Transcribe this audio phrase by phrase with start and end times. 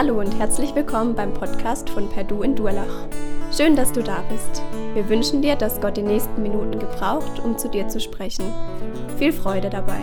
[0.00, 3.08] Hallo und herzlich willkommen beim Podcast von Perdu in Durlach.
[3.50, 4.62] Schön, dass du da bist.
[4.94, 8.44] Wir wünschen dir, dass Gott die nächsten Minuten gebraucht, um zu dir zu sprechen.
[9.18, 9.98] Viel Freude dabei.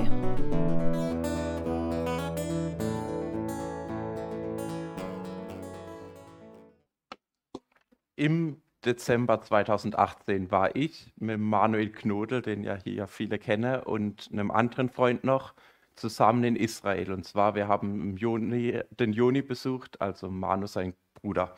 [8.18, 14.52] Im Dezember 2018 war ich mit Manuel Knodel, den ja hier viele kennen, und einem
[14.52, 15.54] anderen Freund noch
[15.96, 17.12] zusammen in Israel.
[17.12, 21.56] Und zwar, wir haben Joni, den Joni besucht, also Manu, sein Bruder.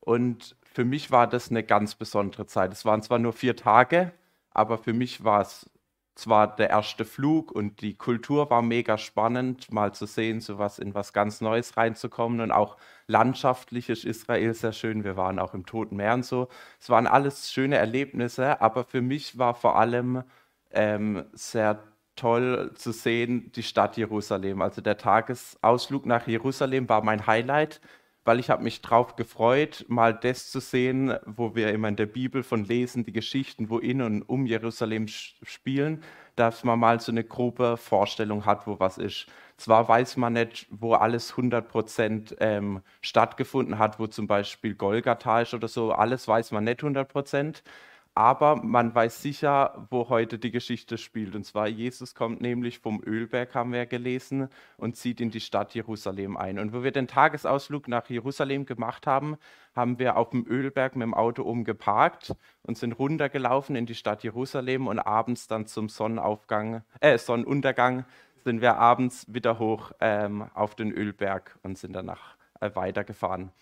[0.00, 2.72] Und für mich war das eine ganz besondere Zeit.
[2.72, 4.12] Es waren zwar nur vier Tage,
[4.50, 5.70] aber für mich war es
[6.20, 10.78] zwar der erste Flug und die Kultur war mega spannend, mal zu sehen, so was
[10.78, 15.04] in was ganz Neues reinzukommen und auch landschaftlich ist Israel sehr schön.
[15.04, 16.48] Wir waren auch im Toten Meer und so.
[16.78, 20.22] Es waren alles schöne Erlebnisse, aber für mich war vor allem
[20.72, 21.82] ähm, sehr
[22.20, 24.60] toll zu sehen, die Stadt Jerusalem.
[24.62, 27.80] Also der Tagesausflug nach Jerusalem war mein Highlight,
[28.24, 32.06] weil ich habe mich darauf gefreut, mal das zu sehen, wo wir immer in der
[32.06, 36.02] Bibel von lesen, die Geschichten, wo in und um Jerusalem spielen,
[36.36, 39.26] dass man mal so eine grobe Vorstellung hat, wo was ist.
[39.56, 45.54] Zwar weiß man nicht, wo alles 100% ähm, stattgefunden hat, wo zum Beispiel Golgatha ist
[45.54, 47.62] oder so, alles weiß man nicht 100%,
[48.14, 51.34] aber man weiß sicher, wo heute die Geschichte spielt.
[51.34, 55.74] Und zwar Jesus kommt nämlich vom Ölberg, haben wir gelesen, und zieht in die Stadt
[55.74, 56.58] Jerusalem ein.
[56.58, 59.36] Und wo wir den Tagesausflug nach Jerusalem gemacht haben,
[59.74, 64.24] haben wir auf dem Ölberg mit dem Auto umgeparkt und sind runtergelaufen in die Stadt
[64.24, 68.04] Jerusalem und abends dann zum Sonnenaufgang, äh, Sonnenuntergang
[68.44, 73.52] sind wir abends wieder hoch ähm, auf den Ölberg und sind danach äh, weitergefahren.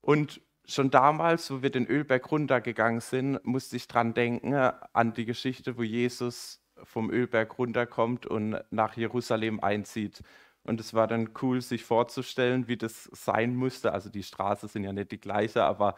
[0.00, 5.24] Und schon damals, wo wir den Ölberg runtergegangen sind, musste ich dran denken, an die
[5.24, 10.22] Geschichte, wo Jesus vom Ölberg runterkommt und nach Jerusalem einzieht.
[10.62, 13.92] Und es war dann cool, sich vorzustellen, wie das sein musste.
[13.92, 15.94] Also die Straßen sind ja nicht die gleiche, aber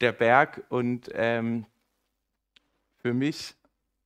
[0.00, 0.64] der Berg.
[0.68, 1.66] Und ähm,
[2.98, 3.56] für mich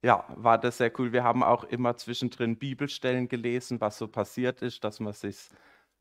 [0.03, 1.13] ja, war das sehr cool.
[1.13, 5.37] Wir haben auch immer zwischendrin Bibelstellen gelesen, was so passiert ist, dass man sich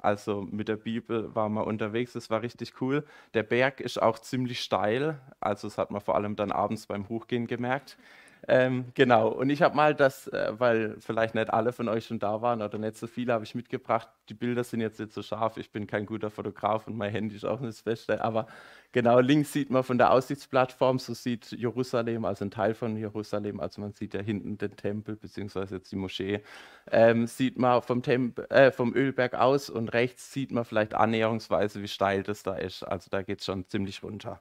[0.06, 3.06] also mit der Bibel waren wir unterwegs, das war richtig cool.
[3.34, 7.10] Der Berg ist auch ziemlich steil, also das hat man vor allem dann abends beim
[7.10, 7.98] Hochgehen gemerkt.
[8.47, 12.19] Ähm, genau, und ich habe mal das, äh, weil vielleicht nicht alle von euch schon
[12.19, 14.07] da waren oder nicht so viele, habe ich mitgebracht.
[14.29, 17.35] Die Bilder sind jetzt nicht so scharf, ich bin kein guter Fotograf und mein Handy
[17.35, 18.45] ist auch nicht das Beste, aber
[18.91, 23.59] genau links sieht man von der Aussichtsplattform, so sieht Jerusalem, also ein Teil von Jerusalem,
[23.59, 26.44] also man sieht ja hinten den Tempel, beziehungsweise jetzt die Moschee,
[26.91, 31.81] ähm, sieht man vom, Tempel, äh, vom Ölberg aus und rechts sieht man vielleicht annäherungsweise,
[31.81, 32.83] wie steil das da ist.
[32.83, 34.39] Also da geht es schon ziemlich runter.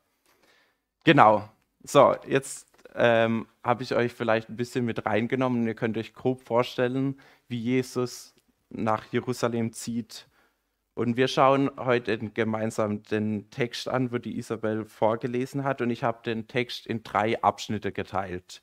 [1.04, 1.48] Genau,
[1.82, 5.66] so, jetzt ähm, habe ich euch vielleicht ein bisschen mit reingenommen.
[5.66, 8.34] Ihr könnt euch grob vorstellen, wie Jesus
[8.70, 10.28] nach Jerusalem zieht.
[10.94, 15.80] Und wir schauen heute gemeinsam den Text an, wo die Isabel vorgelesen hat.
[15.80, 18.62] Und ich habe den Text in drei Abschnitte geteilt.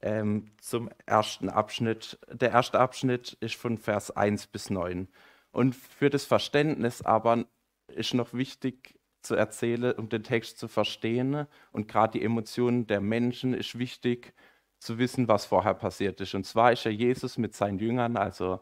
[0.00, 2.18] Ähm, zum ersten Abschnitt.
[2.30, 5.08] Der erste Abschnitt ist von Vers 1 bis 9.
[5.52, 7.44] Und für das Verständnis aber
[7.88, 8.97] ist noch wichtig,
[9.28, 11.46] zu erzählen, um den Text zu verstehen.
[11.70, 14.34] Und gerade die Emotionen der Menschen ist wichtig
[14.80, 16.34] zu wissen, was vorher passiert ist.
[16.34, 18.60] Und zwar ist ja Jesus mit seinen Jüngern, also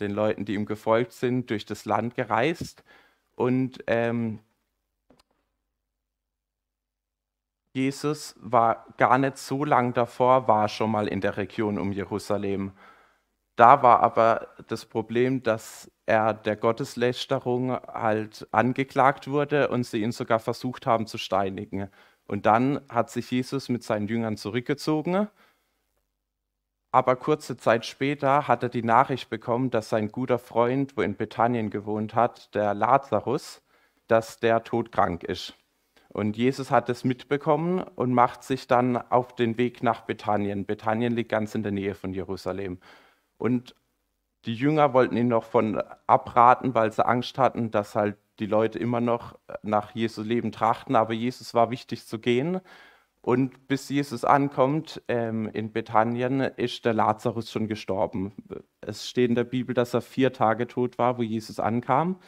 [0.00, 2.82] den Leuten, die ihm gefolgt sind, durch das Land gereist.
[3.34, 4.40] Und ähm,
[7.72, 12.72] Jesus war gar nicht so lang davor, war schon mal in der Region um Jerusalem.
[13.56, 20.12] Da war aber das Problem, dass er der Gotteslästerung halt angeklagt wurde und sie ihn
[20.12, 21.88] sogar versucht haben zu steinigen.
[22.26, 25.28] Und dann hat sich Jesus mit seinen Jüngern zurückgezogen.
[26.90, 31.16] Aber kurze Zeit später hat er die Nachricht bekommen, dass sein guter Freund, wo in
[31.16, 33.62] Bethanien gewohnt hat, der Lazarus,
[34.06, 35.54] dass der todkrank ist.
[36.08, 40.66] Und Jesus hat es mitbekommen und macht sich dann auf den Weg nach Bethanien.
[40.66, 42.78] Bethanien liegt ganz in der Nähe von Jerusalem.
[43.38, 43.74] Und
[44.46, 48.78] die Jünger wollten ihn noch von abraten, weil sie Angst hatten, dass halt die Leute
[48.78, 50.96] immer noch nach Jesu Leben trachten.
[50.96, 52.60] Aber Jesus war wichtig zu gehen.
[53.22, 58.32] Und bis Jesus ankommt ähm, in Bethanien, ist der Lazarus schon gestorben.
[58.82, 62.20] Es steht in der Bibel, dass er vier Tage tot war, wo Jesus ankam.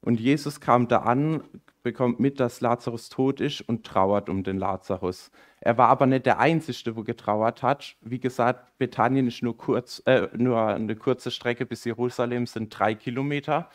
[0.00, 1.42] Und Jesus kam da an,
[1.82, 5.32] bekommt mit, dass Lazarus tot ist und trauert um den Lazarus.
[5.66, 7.96] Er war aber nicht der Einzige, wo getrauert hat.
[8.00, 12.94] Wie gesagt, Bethanien ist nur, kurz, äh, nur eine kurze Strecke bis Jerusalem, sind drei
[12.94, 13.68] Kilometer.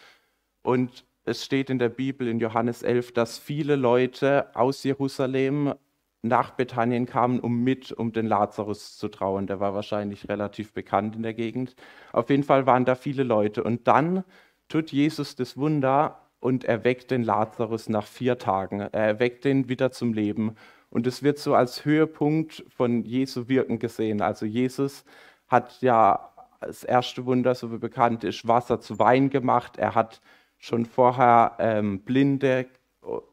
[0.61, 5.73] Und es steht in der Bibel in Johannes 11, dass viele Leute aus Jerusalem
[6.21, 9.45] nach Bethanien kamen, um mit um den Lazarus zu trauern.
[9.45, 11.75] Der war wahrscheinlich relativ bekannt in der Gegend.
[12.13, 13.65] Auf jeden Fall waren da viele Leute.
[13.65, 14.23] Und dann
[14.69, 18.81] tut Jesus das Wunder, und erweckt den Lazarus nach vier Tagen.
[18.81, 20.55] Er erweckt ihn wieder zum Leben.
[20.91, 24.21] Und es wird so als Höhepunkt von Jesu Wirken gesehen.
[24.21, 25.05] Also Jesus
[25.47, 29.77] hat ja das erste Wunder, so wie bekannt ist, Wasser zu Wein gemacht.
[29.77, 30.21] Er hat
[30.59, 32.67] schon vorher ähm, Blinde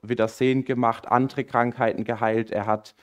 [0.03, 2.51] wieder sehend gemacht, andere Krankheiten geheilt.
[2.51, 2.95] Er hat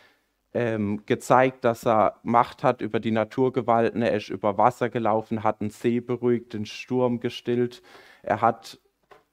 [0.53, 4.01] ähm, gezeigt, dass er Macht hat über die Naturgewalten.
[4.01, 7.83] Er ist über Wasser gelaufen, hat einen See beruhigt, den Sturm gestillt.
[8.23, 8.79] Er hat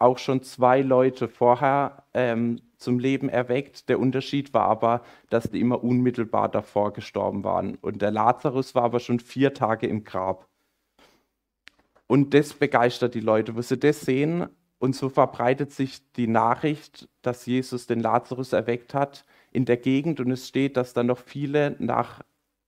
[0.02, 3.88] auch schon zwei Leute vorher ähm, zum Leben erweckt.
[3.88, 7.76] Der Unterschied war aber, dass die immer unmittelbar davor gestorben waren.
[7.76, 10.48] Und der Lazarus war aber schon vier Tage im Grab.
[12.06, 14.48] Und das begeistert die Leute, wo sie das sehen.
[14.78, 20.18] Und so verbreitet sich die Nachricht, dass Jesus den Lazarus erweckt hat in der Gegend
[20.18, 22.22] und es steht, dass dann noch viele nach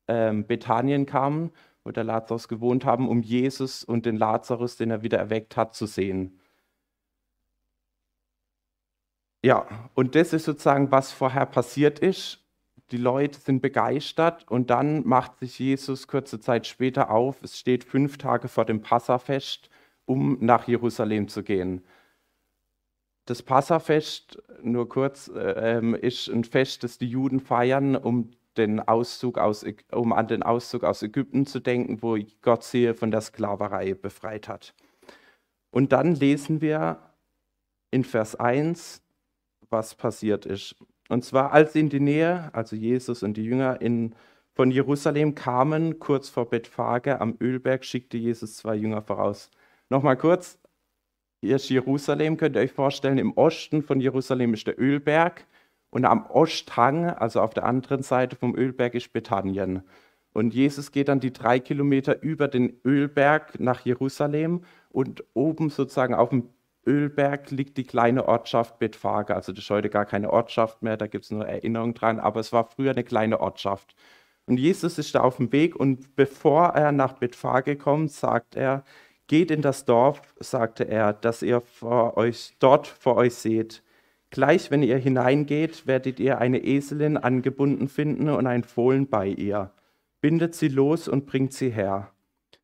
[0.07, 1.51] ähm, Bethanien kamen,
[1.83, 5.75] wo der Lazarus gewohnt haben, um Jesus und den Lazarus, den er wieder erweckt hat,
[5.75, 6.39] zu sehen.
[9.45, 12.43] Ja, und das ist sozusagen, was vorher passiert ist.
[12.93, 17.43] Die Leute sind begeistert und dann macht sich Jesus kurze Zeit später auf.
[17.43, 19.69] Es steht fünf Tage vor dem Passafest,
[20.07, 21.85] um nach Jerusalem zu gehen.
[23.27, 29.37] Das Passafest, nur kurz, äh, ist ein Fest, das die Juden feiern, um, den Auszug
[29.37, 33.93] aus, um an den Auszug aus Ägypten zu denken, wo Gott sie von der Sklaverei
[33.93, 34.73] befreit hat.
[35.71, 36.99] Und dann lesen wir
[37.91, 39.04] in Vers 1,
[39.75, 40.77] was passiert ist.
[41.09, 44.15] Und zwar, als sie in die Nähe, also Jesus und die Jünger in,
[44.55, 49.51] von Jerusalem kamen, kurz vor Bethphage am Ölberg, schickte Jesus zwei Jünger voraus.
[49.91, 50.59] Nochmal kurz,
[51.43, 55.47] hier ist Jerusalem, könnt ihr euch vorstellen, im Osten von Jerusalem ist der Ölberg
[55.91, 59.83] und am Osthang, also auf der anderen Seite vom Ölberg, ist Bethanien.
[60.33, 66.15] Und Jesus geht dann die drei Kilometer über den Ölberg nach Jerusalem und oben sozusagen
[66.15, 66.49] auf dem
[66.87, 69.35] Ölberg liegt die kleine Ortschaft Bethphage.
[69.35, 72.41] Also das ist heute gar keine Ortschaft mehr, da gibt es nur Erinnerungen dran, aber
[72.41, 73.95] es war früher eine kleine Ortschaft.
[74.47, 78.85] Und Jesus ist da auf dem Weg und bevor er nach Bethphage kommt, sagt er,
[79.27, 83.83] Geht in das Dorf, sagte er, das ihr vor euch, dort vor euch seht.
[84.29, 89.71] Gleich wenn ihr hineingeht, werdet ihr eine Eselin angebunden finden und ein Fohlen bei ihr.
[90.21, 92.14] Bindet sie los und bringt sie her.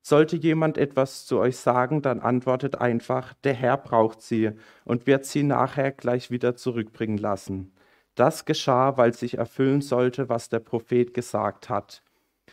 [0.02, 4.52] Sollte jemand etwas zu euch sagen, dann antwortet einfach, der Herr braucht sie
[4.84, 7.72] und wird sie nachher gleich wieder zurückbringen lassen.
[8.14, 12.02] Das geschah, weil sich erfüllen sollte, was der Prophet gesagt hat.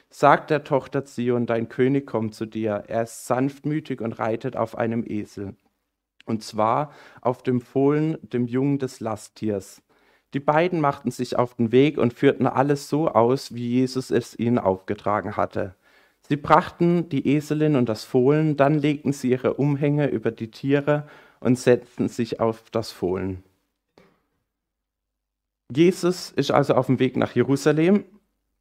[0.10, 2.84] Sag der Tochter Zion, dein König kommt zu dir.
[2.88, 5.56] Er ist sanftmütig und reitet auf einem Esel.
[6.26, 9.82] Und zwar auf dem Fohlen, dem Jungen des Lasttiers.
[10.34, 14.38] Die beiden machten sich auf den Weg und führten alles so aus, wie Jesus es
[14.38, 15.76] ihnen aufgetragen hatte.
[16.30, 21.08] Sie brachten die Eselin und das Fohlen, dann legten sie ihre Umhänge über die Tiere
[21.40, 23.44] und setzten sich auf das Fohlen.
[25.74, 28.06] Jesus ist also auf dem Weg nach Jerusalem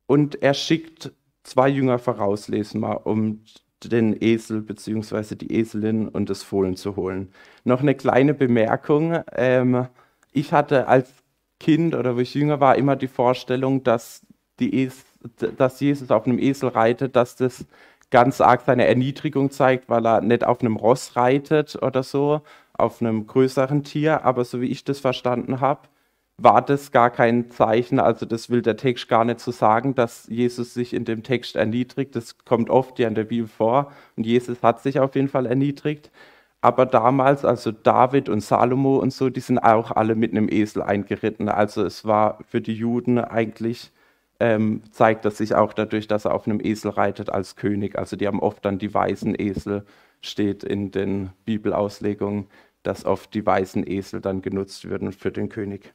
[0.06, 1.12] und er schickt
[1.44, 3.42] zwei Jünger vorauslesen, mal um
[3.84, 5.36] den Esel bzw.
[5.36, 7.30] die Eselin und das Fohlen zu holen.
[7.64, 9.20] Noch eine kleine Bemerkung.
[9.32, 9.86] Ähm,
[10.32, 11.12] ich hatte als
[11.60, 14.26] Kind oder wo ich jünger war immer die Vorstellung, dass,
[14.58, 15.04] die es
[15.56, 17.66] dass Jesus auf einem Esel reitet, dass das
[18.10, 22.42] ganz arg seine Erniedrigung zeigt, weil er nicht auf einem Ross reitet oder so,
[22.74, 24.24] auf einem größeren Tier.
[24.24, 25.88] Aber so wie ich das verstanden habe,
[26.38, 30.26] war das gar kein Zeichen, also das will der Text gar nicht so sagen, dass
[30.28, 32.14] Jesus sich in dem Text erniedrigt.
[32.14, 35.46] Das kommt oft ja in der Bibel vor und Jesus hat sich auf jeden Fall
[35.46, 36.10] erniedrigt.
[36.60, 40.82] Aber damals, also David und Salomo und so, die sind auch alle mit einem Esel
[40.82, 41.48] eingeritten.
[41.48, 43.92] Also es war für die Juden eigentlich,
[44.40, 47.98] ähm, zeigt das sich auch dadurch, dass er auf einem Esel reitet als König.
[47.98, 49.84] Also die haben oft dann die weißen Esel,
[50.20, 52.46] steht in den Bibelauslegungen,
[52.82, 55.92] dass oft die weißen Esel dann genutzt würden für den König.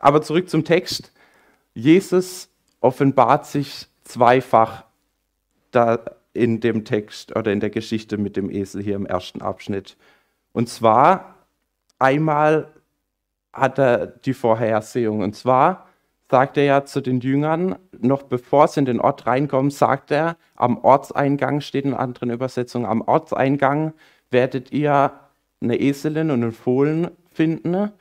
[0.00, 1.12] Aber zurück zum Text.
[1.74, 2.48] Jesus
[2.80, 4.84] offenbart sich zweifach
[5.70, 6.00] da
[6.32, 9.96] in dem Text oder in der Geschichte mit dem Esel hier im ersten Abschnitt.
[10.52, 11.34] Und zwar
[11.98, 12.72] einmal
[13.52, 15.20] hat er die Vorhersehung.
[15.20, 15.87] Und zwar
[16.30, 20.36] sagt er ja zu den Jüngern, noch bevor sie in den Ort reinkommen, sagt er,
[20.56, 23.94] am Ortseingang steht in anderen Übersetzungen, am Ortseingang
[24.30, 25.12] werdet ihr
[25.60, 27.92] eine Eselin und einen Fohlen finden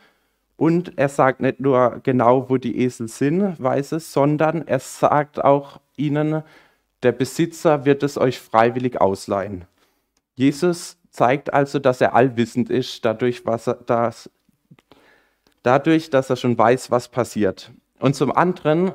[0.57, 5.43] und er sagt nicht nur genau, wo die Esel sind, weiß es, sondern er sagt
[5.43, 6.43] auch ihnen,
[7.03, 9.65] der Besitzer wird es euch freiwillig ausleihen.
[10.35, 14.29] Jesus zeigt also, dass er allwissend ist, dadurch, was er, das,
[15.61, 17.71] dadurch, dass er schon weiß, was passiert.
[17.99, 18.93] Und zum anderen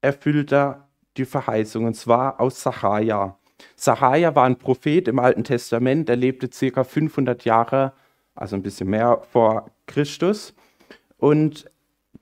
[0.00, 3.38] erfüllt er die Verheißung, und zwar aus Sacharja.
[3.74, 7.92] Sacharja war ein Prophet im Alten Testament, er lebte circa 500 Jahre
[8.36, 10.54] also ein bisschen mehr vor Christus.
[11.16, 11.70] Und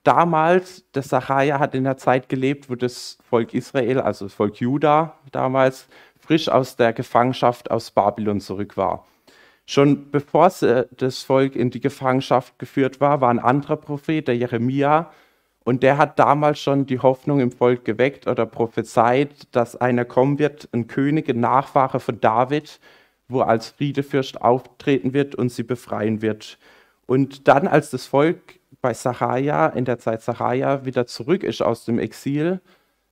[0.03, 4.59] damals, der Sacharja hat in der Zeit gelebt, wo das Volk Israel, also das Volk
[4.59, 9.05] Juda damals, frisch aus der Gefangenschaft aus Babylon zurück war.
[9.67, 10.51] Schon bevor
[10.91, 15.11] das Volk in die Gefangenschaft geführt war, war ein anderer Prophet, der Jeremia,
[15.65, 20.37] und der hat damals schon die Hoffnung im Volk geweckt oder prophezeit, dass einer kommen
[20.37, 22.79] wird, ein König, ein Nachfahre von David,
[23.27, 26.59] wo er als Friedefürst auftreten wird und sie befreien wird.
[27.07, 31.83] Und dann, als das Volk bei Sacharja, in der Zeit Sacharja, wieder zurück ist aus
[31.85, 32.61] dem Exil,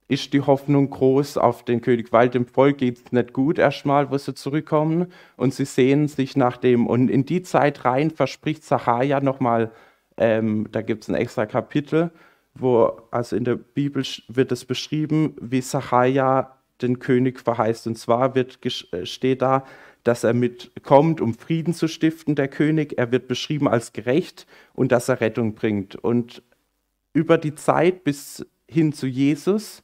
[0.06, 4.12] ist die Hoffnung groß auf den König, weil dem Volk geht es nicht gut erstmal,
[4.12, 6.86] wo sie zurückkommen und sie sehen sich nach dem.
[6.86, 9.72] Und in die Zeit rein verspricht Sacharja nochmal,
[10.16, 12.12] ähm, da gibt es ein extra Kapitel,
[12.54, 17.86] wo, also in der Bibel wird es beschrieben, wie Sacharja den König verheißt.
[17.86, 18.58] Und zwar wird,
[18.92, 19.64] äh, steht da,
[20.04, 22.98] dass er mitkommt, um Frieden zu stiften, der König.
[22.98, 25.96] Er wird beschrieben als gerecht und dass er Rettung bringt.
[25.96, 26.42] Und
[27.12, 29.82] über die Zeit bis hin zu Jesus,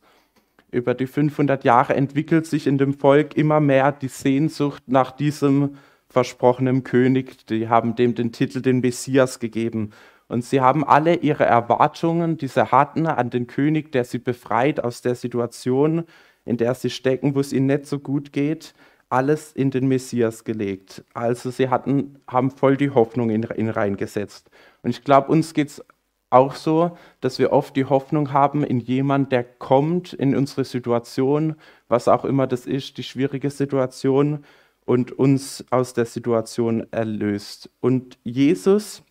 [0.70, 5.76] über die 500 Jahre, entwickelt sich in dem Volk immer mehr die Sehnsucht nach diesem
[6.08, 7.46] versprochenen König.
[7.46, 9.90] Die haben dem den Titel den Messias gegeben.
[10.30, 15.02] Und sie haben alle ihre Erwartungen, diese hatten an den König, der sie befreit aus
[15.02, 16.04] der Situation,
[16.44, 18.72] in der sie stecken, wo es ihnen nicht so gut geht,
[19.08, 21.02] alles in den Messias gelegt.
[21.14, 24.50] Also sie hatten, haben voll die Hoffnung in ihn reingesetzt.
[24.84, 25.84] Und ich glaube, uns geht es
[26.30, 31.56] auch so, dass wir oft die Hoffnung haben in jemand, der kommt in unsere Situation,
[31.88, 34.44] was auch immer das ist, die schwierige Situation,
[34.86, 37.68] und uns aus der Situation erlöst.
[37.80, 39.02] Und Jesus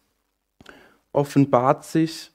[1.14, 2.32] offenbart sich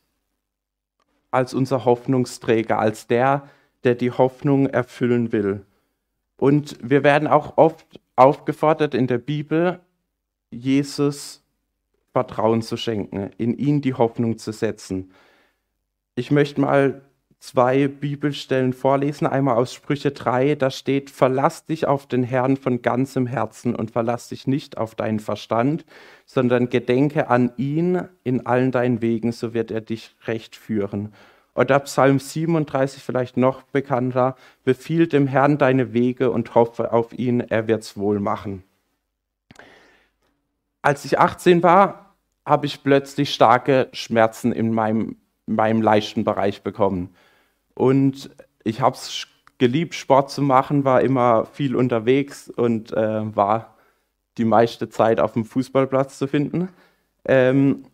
[1.31, 3.49] als unser Hoffnungsträger, als der,
[3.83, 5.67] der die Hoffnung erfüllen will.
[6.37, 9.81] Und wir werden auch oft aufgefordert in der Bibel,
[10.51, 11.43] Jesus
[12.13, 15.13] Vertrauen zu schenken, in ihn die Hoffnung zu setzen.
[16.15, 17.03] Ich möchte mal
[17.45, 19.27] zwei Bibelstellen vorlesen.
[19.27, 23.91] Einmal aus Sprüche 3, da steht, verlass dich auf den Herrn von ganzem Herzen und
[23.91, 25.85] verlass dich nicht auf deinen Verstand,
[26.25, 31.13] sondern gedenke an ihn in allen deinen Wegen, so wird er dich recht führen.
[31.55, 37.41] Oder Psalm 37, vielleicht noch bekannter, befiehl dem Herrn deine Wege und hoffe auf ihn,
[37.41, 38.65] er wird's wohl machen.
[40.81, 47.15] Als ich 18 war, habe ich plötzlich starke Schmerzen in meinem, meinem leichten Bereich bekommen.
[47.75, 48.31] Und
[48.63, 49.27] ich habe es
[49.59, 53.77] geliebt, Sport zu machen, war immer viel unterwegs und äh, war
[54.39, 56.69] die meiste Zeit auf dem Fußballplatz zu finden.
[57.25, 57.85] Ähm,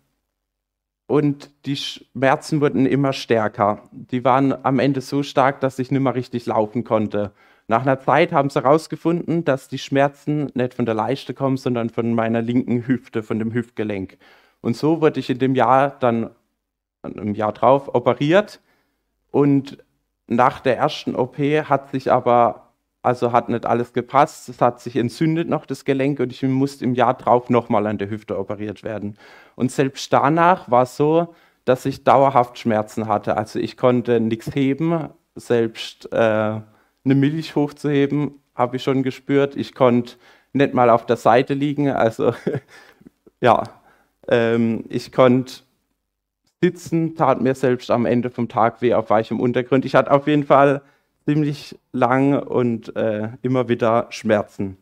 [1.07, 3.83] und die Schmerzen wurden immer stärker.
[3.91, 7.33] Die waren am Ende so stark, dass ich nicht mehr richtig laufen konnte.
[7.67, 11.91] Nach einer Zeit haben sie herausgefunden, dass die Schmerzen nicht von der Leiste kommen, sondern
[11.91, 14.19] von meiner linken Hüfte, von dem Hüftgelenk.
[14.61, 16.31] Und so wurde ich in dem Jahr dann,
[17.03, 18.61] im Jahr drauf, operiert.
[19.31, 19.79] Und
[20.27, 22.71] nach der ersten OP hat sich aber
[23.03, 24.49] also hat nicht alles gepasst.
[24.49, 27.99] Es hat sich entzündet noch das Gelenk und ich musste im Jahr drauf nochmal an
[27.99, 29.17] der Hüfte operiert werden.
[29.57, 31.35] Und selbst danach war es so,
[31.65, 33.37] dass ich dauerhaft Schmerzen hatte.
[33.37, 39.57] Also ich konnte nichts heben, selbst äh, eine Milch hochzuheben, habe ich schon gespürt.
[39.57, 40.17] Ich konnte
[40.53, 41.91] nicht mal auf der Seite liegen.
[41.91, 42.35] Also
[43.41, 43.63] ja,
[44.29, 45.55] ähm, ich konnte
[46.63, 49.85] sitzen, tat mir selbst am Ende vom Tag weh auf weichem Untergrund.
[49.85, 50.83] Ich hatte auf jeden Fall
[51.25, 54.77] ziemlich lang und äh, immer wieder Schmerzen.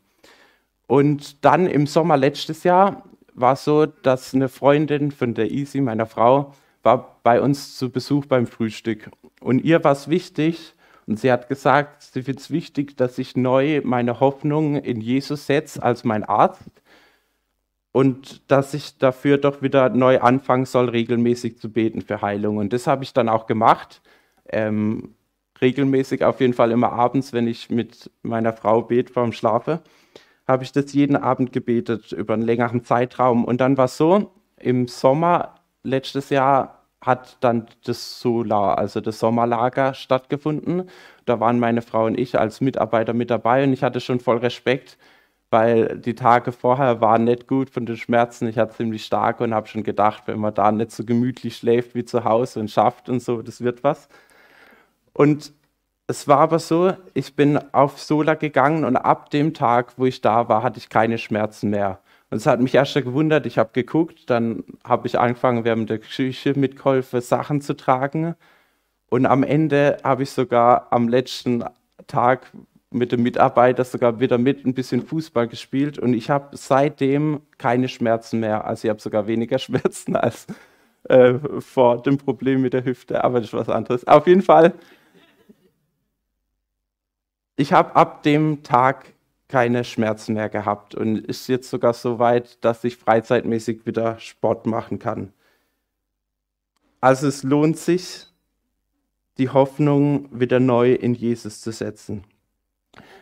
[0.86, 3.04] Und dann im Sommer letztes Jahr
[3.34, 7.90] war es so, dass eine Freundin von der Easy, meiner Frau, war bei uns zu
[7.90, 9.10] Besuch beim Frühstück.
[9.40, 10.74] Und ihr war es wichtig,
[11.08, 15.46] und sie hat gesagt, sie findet es wichtig, dass ich neu meine Hoffnung in Jesus
[15.46, 16.68] setze als mein Arzt
[17.98, 22.58] und dass ich dafür doch wieder neu anfangen soll, regelmäßig zu beten für Heilung.
[22.58, 24.02] Und das habe ich dann auch gemacht.
[24.48, 25.16] Ähm,
[25.60, 29.80] regelmäßig, auf jeden Fall immer abends, wenn ich mit meiner Frau bete vorm Schlafe,
[30.46, 33.44] habe ich das jeden Abend gebetet über einen längeren Zeitraum.
[33.44, 39.18] Und dann war es so, im Sommer letztes Jahr hat dann das Solar, also das
[39.18, 40.88] Sommerlager stattgefunden.
[41.24, 44.36] Da waren meine Frau und ich als Mitarbeiter mit dabei und ich hatte schon voll
[44.36, 44.98] Respekt,
[45.50, 48.48] weil die Tage vorher waren nicht gut von den Schmerzen.
[48.48, 51.94] Ich hatte ziemlich stark und habe schon gedacht, wenn man da nicht so gemütlich schläft
[51.94, 54.08] wie zu Hause und schafft und so, das wird was.
[55.14, 55.52] Und
[56.06, 60.20] es war aber so, ich bin auf Sola gegangen und ab dem Tag, wo ich
[60.20, 62.00] da war, hatte ich keine Schmerzen mehr.
[62.30, 65.98] Und es hat mich erst gewundert, ich habe geguckt, dann habe ich angefangen, während der
[65.98, 68.34] Küche mitgeholfen, Sachen zu tragen.
[69.10, 71.64] Und am Ende habe ich sogar am letzten
[72.06, 72.52] Tag
[72.90, 77.88] mit dem Mitarbeiter sogar wieder mit ein bisschen Fußball gespielt und ich habe seitdem keine
[77.88, 78.64] Schmerzen mehr.
[78.64, 80.46] Also ich habe sogar weniger Schmerzen als
[81.04, 84.06] äh, vor dem Problem mit der Hüfte, aber das ist was anderes.
[84.06, 84.72] Auf jeden Fall,
[87.56, 89.12] ich habe ab dem Tag
[89.48, 94.66] keine Schmerzen mehr gehabt und ist jetzt sogar so weit, dass ich freizeitmäßig wieder Sport
[94.66, 95.32] machen kann.
[97.00, 98.26] Also es lohnt sich,
[99.38, 102.24] die Hoffnung wieder neu in Jesus zu setzen.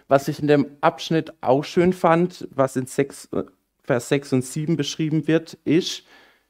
[0.08, 3.30] Was ich in dem Abschnitt auch schön fand, was in 6,
[3.82, 6.04] Vers 6 und 7 beschrieben wird, ist,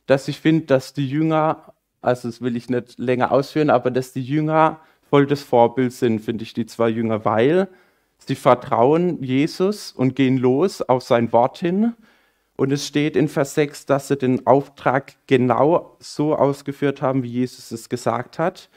[0.06, 4.12] dass ich finde, dass die Jünger, also das will ich nicht länger ausführen, aber dass
[4.12, 7.68] die Jünger voll das Vorbild sind, finde ich, die zwei Jünger, weil
[8.18, 11.94] sie vertrauen Jesus und gehen los auf sein Wort hin.
[12.56, 17.30] Und es steht in Vers 6, dass sie den Auftrag genau so ausgeführt haben, wie
[17.30, 18.70] Jesus es gesagt hat.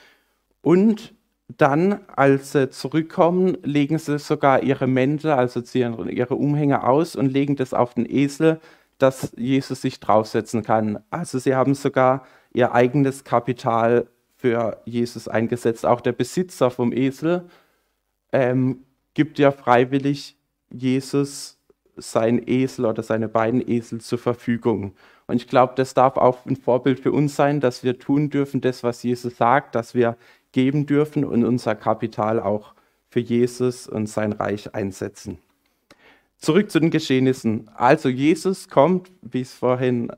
[0.62, 1.14] Und
[1.58, 7.56] dann, als sie zurückkommen, legen sie sogar ihre Mäntel, also ihre Umhänge aus und legen
[7.56, 8.60] das auf den Esel,
[9.00, 11.00] dass Jesus sich draufsetzen kann.
[11.10, 15.86] Also sie haben sogar ihr eigenes Kapital für Jesus eingesetzt.
[15.86, 17.46] Auch der Besitzer vom Esel
[18.32, 20.38] ähm, gibt ja freiwillig
[20.70, 21.58] Jesus
[21.98, 24.94] sein Esel oder seine beiden Esel zur Verfügung.
[25.28, 28.62] Und ich glaube, das darf auch ein Vorbild für uns sein, dass wir tun dürfen,
[28.62, 30.18] das, was Jesus sagt, dass wir
[30.52, 32.74] geben dürfen und unser Kapital auch
[33.10, 35.40] für Jesus und sein Reich einsetzen.
[36.38, 37.70] Zurück zu den Geschehnissen.
[37.76, 40.12] Also Jesus kommt, wie ich es vorhin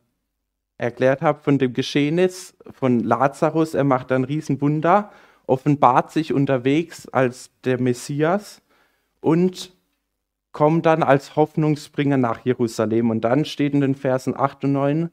[0.77, 3.73] erklärt habe, von dem Geschehnis von Lazarus.
[3.73, 5.11] Er macht ein Riesenwunder,
[5.47, 8.61] offenbart sich unterwegs als der Messias
[9.19, 9.73] und
[10.51, 13.09] kommt dann als Hoffnungsbringer nach Jerusalem.
[13.09, 15.09] Und dann steht in den Versen 8 und 9,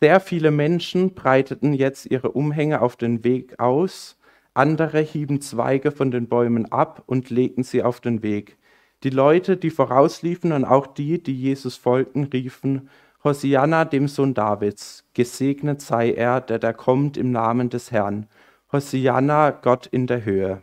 [0.00, 4.16] sehr viele Menschen breiteten jetzt ihre Umhänge auf den Weg aus
[4.56, 8.56] andere hieben Zweige von den Bäumen ab und legten sie auf den Weg.
[9.02, 12.88] Die Leute, die vorausliefen und auch die, die Jesus folgten, riefen,
[13.22, 18.26] Hosianna dem Sohn Davids, gesegnet sei er, der da kommt im Namen des Herrn.
[18.72, 20.62] Hosianna, Gott in der Höhe.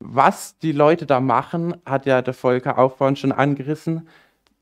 [0.00, 4.08] Was die Leute da machen, hat ja der Volker auch vorhin schon angerissen,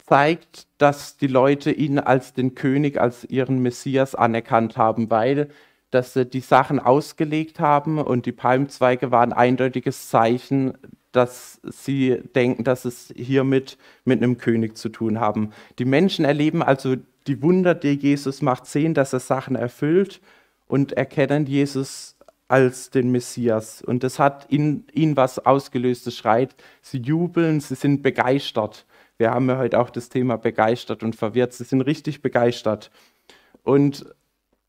[0.06, 5.50] zeigt, dass die Leute ihn als den König, als ihren Messias anerkannt haben, weil
[5.90, 10.76] dass sie die Sachen ausgelegt haben und die Palmzweige waren ein eindeutiges Zeichen,
[11.12, 15.52] dass sie denken, dass es hiermit mit einem König zu tun haben.
[15.78, 16.96] Die Menschen erleben also
[17.26, 20.20] die Wunder, die Jesus macht, sehen, dass er Sachen erfüllt
[20.66, 22.16] und erkennen Jesus
[22.48, 23.82] als den Messias.
[23.82, 26.06] Und das hat in ihnen was ausgelöst.
[26.06, 28.86] Es schreit, sie jubeln, sie sind begeistert.
[29.18, 31.52] Wir haben ja heute auch das Thema begeistert und verwirrt.
[31.54, 32.90] Sie sind richtig begeistert.
[33.62, 34.04] Und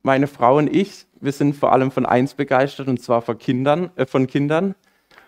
[0.03, 3.91] meine Frau und ich, wir sind vor allem von eins begeistert und zwar von Kindern,
[3.95, 4.75] äh, von Kindern.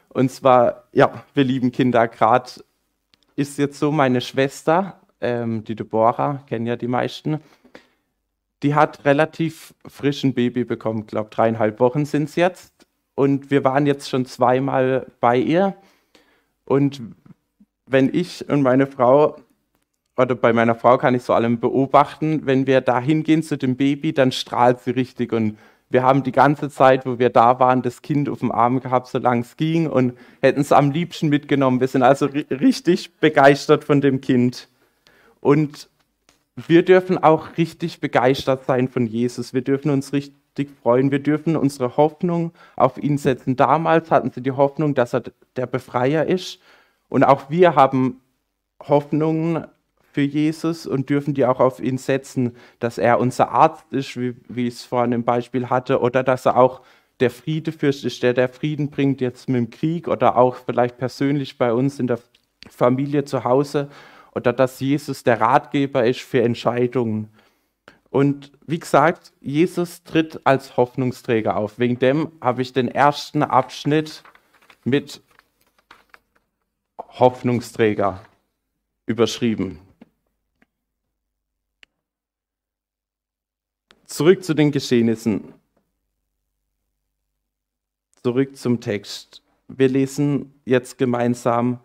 [0.09, 2.07] Und zwar, ja, wir lieben Kinder.
[2.07, 2.49] Gerade
[3.35, 7.41] ist jetzt so meine Schwester, ähm, die Deborah, kennen ja die meisten,
[8.63, 12.73] die hat relativ frischen Baby bekommen, glaube dreieinhalb Wochen sind es jetzt.
[13.15, 15.75] Und wir waren jetzt schon zweimal bei ihr.
[16.65, 17.01] Und
[17.85, 19.37] wenn ich und meine Frau
[20.19, 23.77] oder bei meiner Frau kann ich so allem beobachten, wenn wir da hingehen zu dem
[23.77, 25.57] Baby, dann strahlt sie richtig und
[25.89, 29.07] wir haben die ganze Zeit, wo wir da waren, das Kind auf dem Arm gehabt,
[29.07, 31.79] solange es ging und hätten es am liebsten mitgenommen.
[31.79, 34.67] Wir sind also richtig begeistert von dem Kind.
[35.41, 35.89] Und
[36.55, 39.53] wir dürfen auch richtig begeistert sein von Jesus.
[39.55, 41.09] Wir dürfen uns richtig freuen.
[41.09, 43.55] Wir dürfen unsere Hoffnung auf ihn setzen.
[43.55, 45.23] Damals hatten sie die Hoffnung, dass er
[45.55, 46.59] der Befreier ist.
[47.07, 48.21] Und auch wir haben
[48.87, 49.65] Hoffnungen
[50.11, 54.35] für Jesus und dürfen die auch auf ihn setzen, dass er unser Arzt ist, wie,
[54.47, 56.81] wie ich es vorhin im Beispiel hatte, oder dass er auch
[57.19, 61.57] der Friedefürst ist, der der Frieden bringt jetzt mit dem Krieg oder auch vielleicht persönlich
[61.57, 62.19] bei uns in der
[62.69, 63.89] Familie zu Hause
[64.33, 67.29] oder dass Jesus der Ratgeber ist für Entscheidungen.
[68.09, 71.77] Und wie gesagt, Jesus tritt als Hoffnungsträger auf.
[71.77, 74.23] Wegen dem habe ich den ersten Abschnitt
[74.83, 75.21] mit
[76.97, 78.21] Hoffnungsträger
[79.05, 79.79] überschrieben.
[84.09, 85.53] Zurück zu den Geschehnissen.
[88.23, 89.43] Zurück zum Text.
[89.67, 91.79] Wir lesen jetzt gemeinsam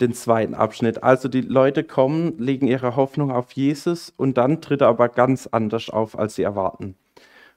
[0.00, 1.02] den zweiten Abschnitt.
[1.02, 5.48] Also die Leute kommen, legen ihre Hoffnung auf Jesus und dann tritt er aber ganz
[5.48, 6.94] anders auf, als sie erwarten.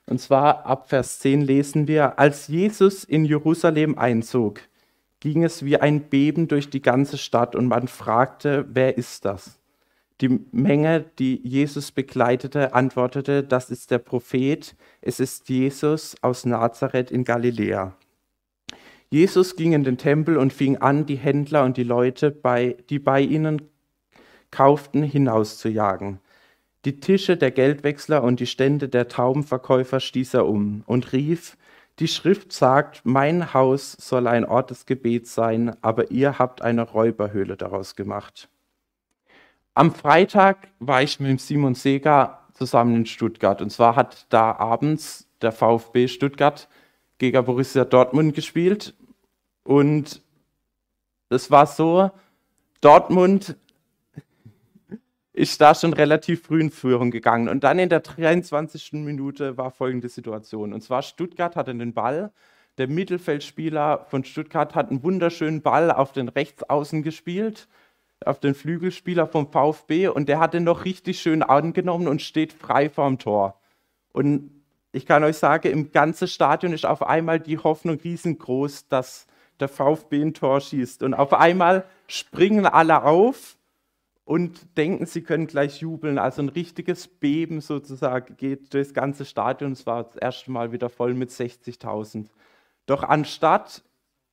[0.07, 4.61] Und zwar ab Vers 10 lesen wir, als Jesus in Jerusalem einzog,
[5.19, 9.59] ging es wie ein Beben durch die ganze Stadt und man fragte, wer ist das?
[10.21, 17.11] Die Menge, die Jesus begleitete, antwortete, das ist der Prophet, es ist Jesus aus Nazareth
[17.11, 17.95] in Galiläa.
[19.09, 22.99] Jesus ging in den Tempel und fing an, die Händler und die Leute, bei, die
[22.99, 23.61] bei ihnen
[24.49, 26.19] kauften, hinauszujagen.
[26.83, 31.57] Die Tische der Geldwechsler und die Stände der Taubenverkäufer stieß er um und rief,
[31.99, 36.83] die Schrift sagt, mein Haus soll ein Ort des Gebets sein, aber ihr habt eine
[36.83, 38.49] Räuberhöhle daraus gemacht.
[39.77, 43.61] Am Freitag war ich mit Simon Seger zusammen in Stuttgart.
[43.61, 46.67] Und zwar hat da abends der VfB Stuttgart
[47.19, 48.95] gegen Borussia Dortmund gespielt.
[49.63, 50.23] Und
[51.29, 52.09] es war so,
[52.81, 53.55] Dortmund
[55.33, 57.47] ist da schon relativ früh in Führung gegangen.
[57.47, 58.93] Und dann in der 23.
[58.93, 60.73] Minute war folgende Situation.
[60.73, 62.31] Und zwar Stuttgart hatte den Ball.
[62.79, 67.67] Der Mittelfeldspieler von Stuttgart hat einen wunderschönen Ball auf den Rechtsaußen gespielt
[68.25, 72.53] auf den Flügelspieler vom VfB und der hat den noch richtig schön angenommen und steht
[72.53, 73.59] frei vorm Tor.
[74.11, 74.51] Und
[74.91, 79.27] ich kann euch sagen, im ganzen Stadion ist auf einmal die Hoffnung riesengroß, dass
[79.59, 81.03] der VfB ein Tor schießt.
[81.03, 83.57] Und auf einmal springen alle auf
[84.25, 86.17] und denken, sie können gleich jubeln.
[86.17, 89.73] Also ein richtiges Beben sozusagen geht durchs ganze Stadion.
[89.73, 92.27] Es war das erste Mal wieder voll mit 60.000.
[92.87, 93.83] Doch anstatt,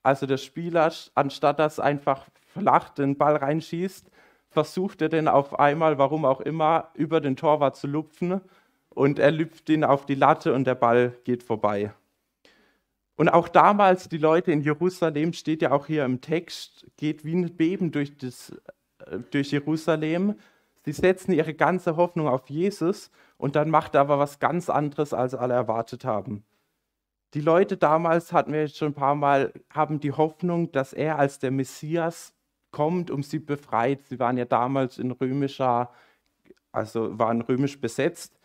[0.03, 4.11] also der Spieler, anstatt das einfach flach den Ball reinschießt,
[4.51, 8.41] versucht er den auf einmal, warum auch immer, über den Torwart zu lupfen
[8.91, 11.93] und er lüpft ihn auf die Latte und der Ball geht vorbei.
[13.17, 17.35] Und auch damals, die Leute in Jerusalem, steht ja auch hier im Text, geht wie
[17.35, 18.51] ein Beben durch, das,
[19.07, 20.35] äh, durch Jerusalem.
[20.85, 25.15] Sie setzen ihre ganze Hoffnung auf Jesus und dann macht er aber was ganz anderes,
[25.15, 26.45] als alle erwartet haben.
[27.35, 31.19] Die Leute damals, hatten wir jetzt schon ein paar Mal, haben die Hoffnung, dass er
[31.19, 32.34] als der Messias
[32.75, 34.05] kommt und sie befreit.
[34.09, 35.93] Sie waren ja damals in römischer,
[36.73, 38.37] also waren römisch besetzt.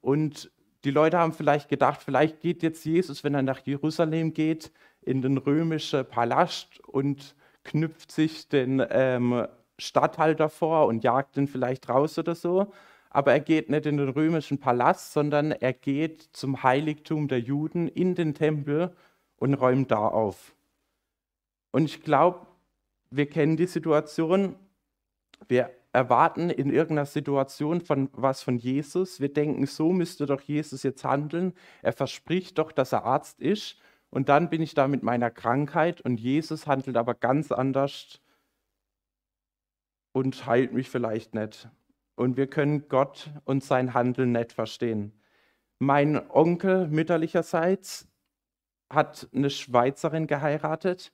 [0.00, 0.50] Und
[0.82, 5.22] die Leute haben vielleicht gedacht, vielleicht geht jetzt Jesus, wenn er nach Jerusalem geht, in
[5.22, 9.46] den römischen Palast und knüpft sich den ähm,
[9.78, 12.72] Statthalter vor und jagt ihn vielleicht raus oder so.
[13.10, 17.86] Aber er geht nicht in den römischen Palast, sondern er geht zum Heiligtum der Juden
[17.86, 18.92] in den Tempel
[19.36, 20.52] und räumt da auf.
[21.70, 22.47] Und ich glaube,
[23.10, 24.56] wir kennen die Situation,
[25.46, 29.20] wir erwarten in irgendeiner Situation von was von Jesus.
[29.20, 31.54] Wir denken, so müsste doch Jesus jetzt handeln.
[31.82, 33.78] Er verspricht doch, dass er Arzt ist.
[34.10, 38.20] Und dann bin ich da mit meiner Krankheit und Jesus handelt aber ganz anders
[40.12, 41.68] und heilt mich vielleicht nicht.
[42.14, 45.12] Und wir können Gott und sein Handeln nicht verstehen.
[45.78, 48.08] Mein Onkel mütterlicherseits
[48.90, 51.12] hat eine Schweizerin geheiratet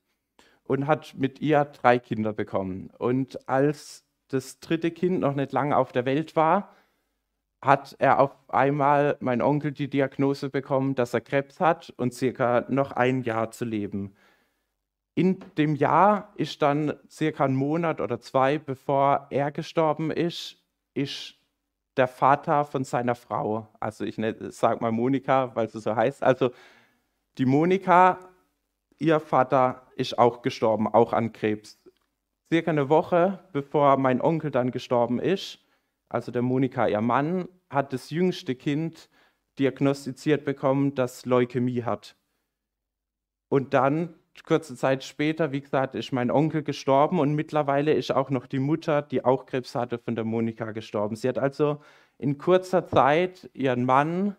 [0.67, 2.91] und hat mit ihr drei Kinder bekommen.
[2.99, 6.75] Und als das dritte Kind noch nicht lange auf der Welt war,
[7.63, 12.67] hat er auf einmal, mein Onkel, die Diagnose bekommen, dass er Krebs hat und circa
[12.69, 14.15] noch ein Jahr zu leben.
[15.15, 20.63] In dem Jahr ist dann circa ein Monat oder zwei, bevor er gestorben ist,
[20.95, 21.37] ist
[21.97, 26.51] der Vater von seiner Frau, also ich sage mal Monika, weil sie so heißt, also
[27.39, 28.19] die Monika
[28.99, 31.79] ihr Vater ist auch gestorben, auch an Krebs.
[32.53, 35.59] Circa eine Woche bevor mein Onkel dann gestorben ist,
[36.09, 39.09] also der Monika, ihr Mann, hat das jüngste Kind
[39.59, 42.17] diagnostiziert bekommen, das Leukämie hat.
[43.49, 44.15] Und dann,
[44.47, 48.59] kurze Zeit später, wie gesagt, ist mein Onkel gestorben und mittlerweile ist auch noch die
[48.59, 51.17] Mutter, die auch Krebs hatte, von der Monika gestorben.
[51.17, 51.81] Sie hat also
[52.19, 54.37] in kurzer Zeit ihren Mann,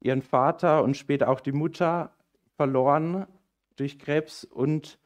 [0.00, 2.14] ihren Vater und später auch die Mutter
[2.56, 3.26] verloren
[3.76, 4.98] durch Krebs und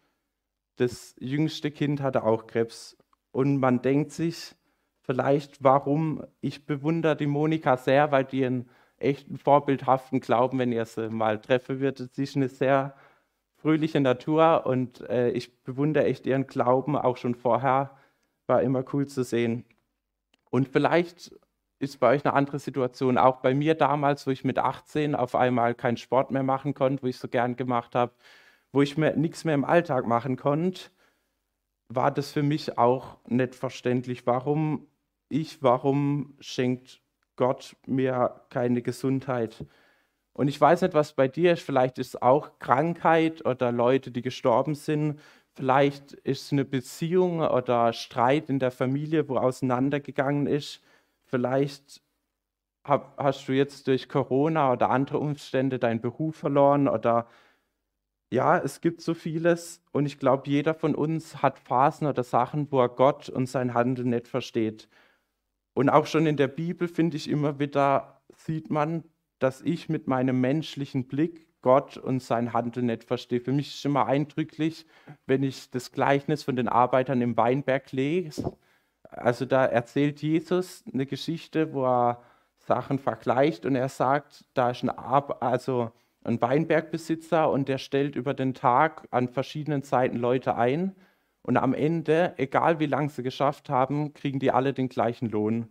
[0.76, 2.96] das jüngste Kind hatte auch Krebs.
[3.32, 4.54] Und man denkt sich
[5.00, 10.84] vielleicht, warum, ich bewundere die Monika sehr, weil die einen echten vorbildhaften Glauben, wenn ihr
[10.84, 12.14] sie mal treffen würdet.
[12.14, 12.94] Sie ist eine sehr
[13.56, 17.96] fröhliche Natur und äh, ich bewundere echt ihren Glauben auch schon vorher.
[18.46, 19.64] War immer cool zu sehen.
[20.50, 21.32] Und vielleicht
[21.78, 23.18] ist bei euch eine andere Situation.
[23.18, 27.02] Auch bei mir damals, wo ich mit 18 auf einmal keinen Sport mehr machen konnte,
[27.02, 28.12] wo ich so gern gemacht habe,
[28.72, 30.90] wo ich mir nichts mehr im Alltag machen konnte,
[31.88, 34.26] war das für mich auch nicht verständlich.
[34.26, 34.86] Warum
[35.28, 37.00] ich, warum schenkt
[37.36, 39.64] Gott mir keine Gesundheit?
[40.32, 41.62] Und ich weiß nicht, was bei dir ist.
[41.62, 45.20] Vielleicht ist es auch Krankheit oder Leute, die gestorben sind.
[45.54, 50.82] Vielleicht ist es eine Beziehung oder Streit in der Familie, wo auseinandergegangen ist.
[51.24, 52.02] Vielleicht
[52.84, 57.26] hast du jetzt durch Corona oder andere Umstände deinen Beruf verloren oder
[58.36, 62.70] ja, es gibt so vieles und ich glaube, jeder von uns hat Phasen oder Sachen,
[62.70, 64.88] wo er Gott und sein Handeln nicht versteht.
[65.74, 69.04] Und auch schon in der Bibel finde ich immer wieder, sieht man,
[69.38, 73.40] dass ich mit meinem menschlichen Blick Gott und sein Handeln nicht verstehe.
[73.40, 74.86] Für mich ist es immer eindrücklich,
[75.26, 78.56] wenn ich das Gleichnis von den Arbeitern im Weinberg lese.
[79.02, 82.22] Also da erzählt Jesus eine Geschichte, wo er
[82.58, 85.90] Sachen vergleicht und er sagt, da ist ein, Ar also
[86.26, 90.94] ein Weinbergbesitzer und der stellt über den Tag an verschiedenen Zeiten Leute ein
[91.42, 95.68] und am Ende, egal wie lange sie geschafft haben, kriegen die alle den gleichen Lohn.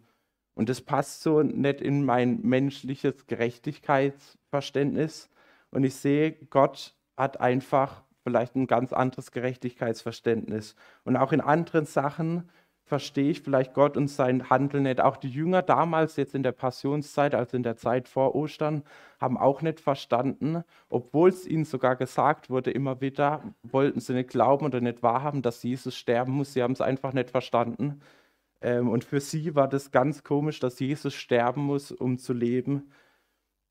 [0.53, 5.29] Und das passt so nicht in mein menschliches Gerechtigkeitsverständnis.
[5.71, 10.75] Und ich sehe, Gott hat einfach vielleicht ein ganz anderes Gerechtigkeitsverständnis.
[11.03, 12.49] Und auch in anderen Sachen
[12.85, 15.01] verstehe ich vielleicht Gott und sein Handeln nicht.
[15.01, 18.83] Auch die Jünger damals, jetzt in der Passionszeit, also in der Zeit vor Ostern,
[19.19, 24.29] haben auch nicht verstanden, obwohl es ihnen sogar gesagt wurde, immer wieder, wollten sie nicht
[24.29, 26.53] glauben oder nicht wahrhaben, dass Jesus sterben muss.
[26.53, 28.01] Sie haben es einfach nicht verstanden.
[28.61, 32.91] Ähm, und für sie war das ganz komisch, dass Jesus sterben muss, um zu leben.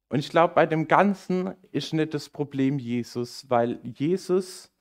[0.08, 4.73] Und ich glaube, bei dem Ganzen ist nicht das Problem Jesus, weil Jesus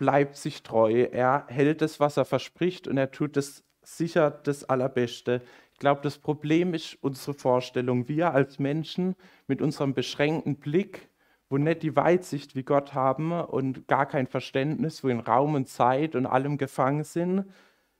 [0.00, 1.02] bleibt sich treu.
[1.12, 5.42] Er hält es, was er verspricht und er tut es sicher das Allerbeste.
[5.74, 8.08] Ich glaube, das Problem ist unsere Vorstellung.
[8.08, 9.14] Wir als Menschen
[9.46, 11.10] mit unserem beschränkten Blick,
[11.50, 15.68] wo nicht die Weitsicht wie Gott haben und gar kein Verständnis, wo in Raum und
[15.68, 17.44] Zeit und allem gefangen sind,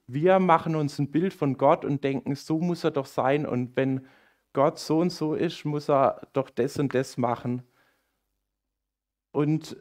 [0.06, 3.44] wir machen uns ein Bild von Gott und denken, so muss er doch sein.
[3.44, 4.06] Und wenn
[4.54, 7.62] Gott so und so ist, muss er doch das und das machen.
[9.32, 9.76] Und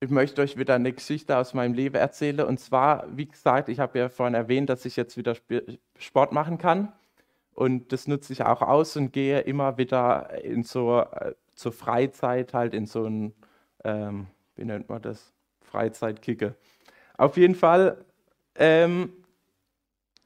[0.00, 2.40] ich möchte euch wieder eine Geschichte aus meinem Leben erzählen.
[2.40, 5.36] Und zwar, wie gesagt, ich habe ja vorhin erwähnt, dass ich jetzt wieder
[5.98, 6.92] Sport machen kann.
[7.52, 12.54] Und das nutze ich auch aus und gehe immer wieder in so äh, zur Freizeit,
[12.54, 13.34] halt in so ein,
[13.84, 15.34] ähm, wie nennt man das?
[15.60, 16.54] Freizeitkicke.
[17.18, 18.02] Auf jeden Fall
[18.54, 19.12] ähm,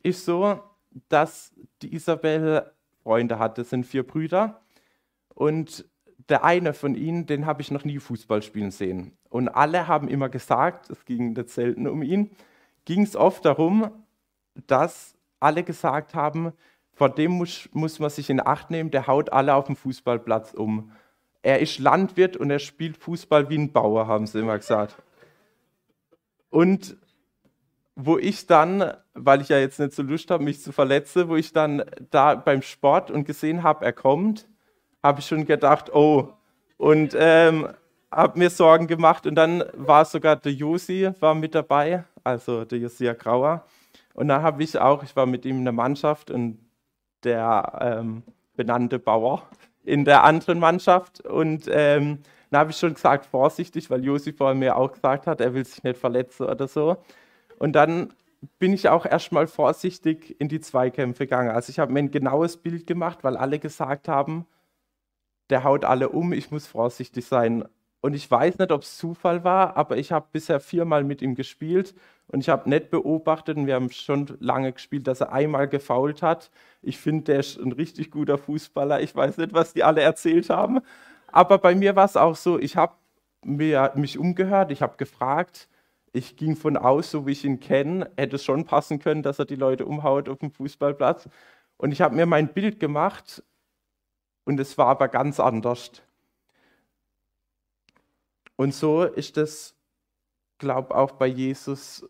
[0.04, 0.60] ist so,
[1.08, 2.70] dass die Isabel
[3.02, 3.58] Freunde hat.
[3.58, 4.60] Das sind vier Brüder.
[5.34, 5.84] Und
[6.28, 9.12] der eine von ihnen, den habe ich noch nie Fußball spielen sehen.
[9.28, 12.30] Und alle haben immer gesagt, es ging nicht selten um ihn,
[12.84, 13.90] ging es oft darum,
[14.66, 16.52] dass alle gesagt haben,
[16.92, 20.54] vor dem muss, muss man sich in Acht nehmen, der haut alle auf dem Fußballplatz
[20.54, 20.92] um.
[21.42, 25.02] Er ist Landwirt und er spielt Fußball wie ein Bauer, haben sie immer gesagt.
[26.50, 26.96] Und
[27.96, 31.36] wo ich dann, weil ich ja jetzt nicht so Lust habe, mich zu verletzen, wo
[31.36, 34.48] ich dann da beim Sport und gesehen habe, er kommt,
[35.04, 36.30] habe ich schon gedacht, oh,
[36.78, 37.68] und ähm,
[38.10, 39.26] habe mir Sorgen gemacht.
[39.26, 43.66] Und dann war sogar der Josi war mit dabei, also der Josia Grauer.
[44.14, 46.58] Und dann habe ich auch, ich war mit ihm in der Mannschaft und
[47.22, 48.22] der ähm,
[48.56, 49.42] benannte Bauer
[49.84, 51.20] in der anderen Mannschaft.
[51.20, 55.42] Und ähm, dann habe ich schon gesagt, vorsichtig, weil Josi vorher mir auch gesagt hat,
[55.42, 56.96] er will sich nicht verletzen oder so.
[57.58, 58.14] Und dann
[58.58, 61.50] bin ich auch erstmal vorsichtig in die Zweikämpfe gegangen.
[61.50, 64.46] Also ich habe mir ein genaues Bild gemacht, weil alle gesagt haben,
[65.50, 67.64] der haut alle um, ich muss vorsichtig sein.
[68.00, 71.34] Und ich weiß nicht, ob es Zufall war, aber ich habe bisher viermal mit ihm
[71.34, 71.94] gespielt
[72.28, 76.22] und ich habe nicht beobachtet, und wir haben schon lange gespielt, dass er einmal gefault
[76.22, 76.50] hat.
[76.82, 79.00] Ich finde, der ist ein richtig guter Fußballer.
[79.00, 80.80] Ich weiß nicht, was die alle erzählt haben.
[81.28, 82.94] Aber bei mir war es auch so, ich habe
[83.42, 85.68] mich umgehört, ich habe gefragt,
[86.12, 89.38] ich ging von aus, so wie ich ihn kenne, hätte es schon passen können, dass
[89.38, 91.28] er die Leute umhaut auf dem Fußballplatz.
[91.76, 93.42] Und ich habe mir mein Bild gemacht
[94.44, 95.90] und es war aber ganz anders.
[98.56, 99.74] Und so ist es,
[100.58, 102.08] glaube auch bei Jesus.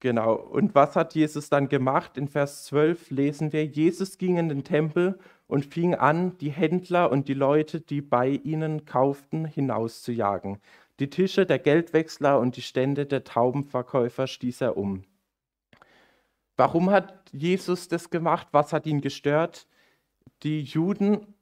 [0.00, 0.34] Genau.
[0.34, 2.16] Und was hat Jesus dann gemacht?
[2.16, 7.10] In Vers 12 lesen wir, Jesus ging in den Tempel und fing an, die Händler
[7.10, 10.58] und die Leute, die bei ihnen kauften, hinauszujagen.
[11.00, 15.02] Die Tische der Geldwechsler und die Stände der Taubenverkäufer stieß er um.
[16.56, 18.48] Warum hat Jesus das gemacht?
[18.52, 19.66] Was hat ihn gestört?
[20.42, 21.34] Die Juden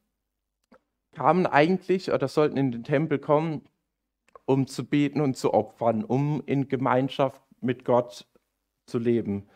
[1.13, 3.63] kamen eigentlich oder sollten in den Tempel kommen,
[4.45, 8.27] um zu beten und zu opfern, um in Gemeinschaft mit Gott
[8.87, 9.49] zu leben.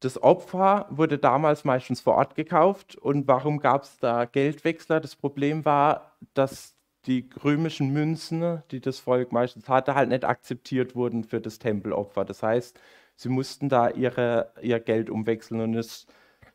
[0.00, 2.96] Das Opfer wurde damals meistens vor Ort gekauft.
[2.96, 5.00] Und warum gab es da Geldwechsler?
[5.00, 6.74] Das Problem war, dass
[7.06, 12.24] die römischen Münzen, die das Volk meistens hatte, halt nicht akzeptiert wurden für das Tempelopfer.
[12.24, 12.78] Das heißt,
[13.16, 15.60] sie mussten da ihre, ihr Geld umwechseln.
[15.60, 16.06] Und es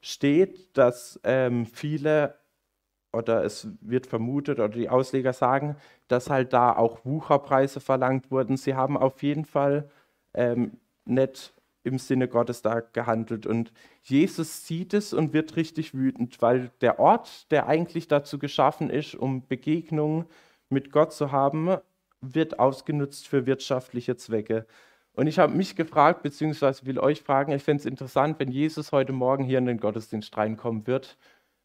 [0.01, 2.35] steht, dass ähm, viele
[3.11, 5.75] oder es wird vermutet oder die Ausleger sagen,
[6.07, 8.55] dass halt da auch Wucherpreise verlangt wurden.
[8.55, 9.89] Sie haben auf jeden Fall
[10.33, 13.47] ähm, nicht im Sinne Gottes da gehandelt.
[13.47, 13.71] Und
[14.03, 19.15] Jesus sieht es und wird richtig wütend, weil der Ort, der eigentlich dazu geschaffen ist,
[19.15, 20.25] um Begegnungen
[20.69, 21.77] mit Gott zu haben,
[22.21, 24.65] wird ausgenutzt für wirtschaftliche Zwecke.
[25.19, 28.93] Und ich habe mich gefragt, beziehungsweise will euch fragen, ich fände es interessant, wenn Jesus
[28.93, 31.17] heute Morgen hier in den Gottesdienst reinkommen wird,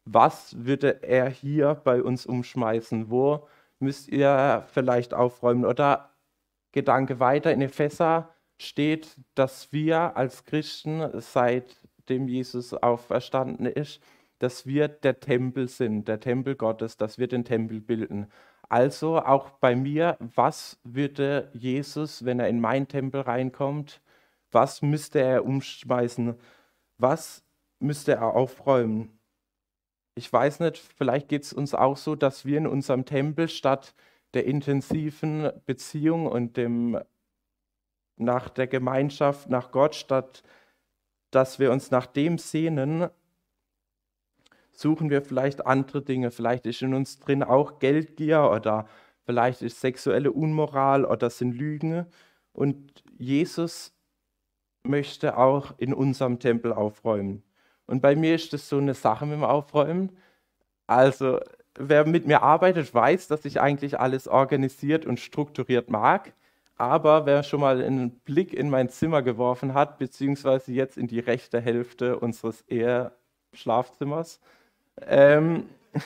[0.03, 3.09] was würde er hier bei uns umschmeißen?
[3.09, 3.47] Wo
[3.79, 5.63] müsst ihr vielleicht aufräumen?
[5.63, 6.09] Oder
[6.73, 14.01] Gedanke weiter in Epheser steht, dass wir als Christen, seitdem Jesus auferstanden ist,
[14.39, 18.27] dass wir der Tempel sind, der Tempel Gottes, dass wir den Tempel bilden.
[18.69, 24.01] Also auch bei mir, was würde Jesus, wenn er in meinen Tempel reinkommt,
[24.51, 26.35] was müsste er umschmeißen?
[26.97, 27.43] Was
[27.79, 29.19] müsste er aufräumen?
[30.15, 33.93] Ich weiß nicht, vielleicht geht es uns auch so, dass wir in unserem Tempel statt
[34.33, 36.99] der intensiven Beziehung und dem
[38.17, 40.43] nach der Gemeinschaft, nach Gott, statt
[41.31, 43.09] dass wir uns nach dem sehnen,
[44.79, 46.31] suchen wir vielleicht andere Dinge.
[46.31, 48.87] Vielleicht ist in uns drin auch Geldgier oder
[49.25, 52.05] vielleicht ist sexuelle Unmoral oder sind Lügen.
[52.53, 53.93] Und Jesus
[54.83, 57.43] möchte auch in unserem Tempel aufräumen.
[57.87, 60.15] Und bei mir ist das so eine Sache mit dem Aufräumen.
[60.87, 61.39] Also
[61.77, 66.33] wer mit mir arbeitet, weiß, dass ich eigentlich alles organisiert und strukturiert mag.
[66.77, 71.19] Aber wer schon mal einen Blick in mein Zimmer geworfen hat, beziehungsweise jetzt in die
[71.19, 74.41] rechte Hälfte unseres Ehe-Schlafzimmers,
[75.01, 75.65] ähm,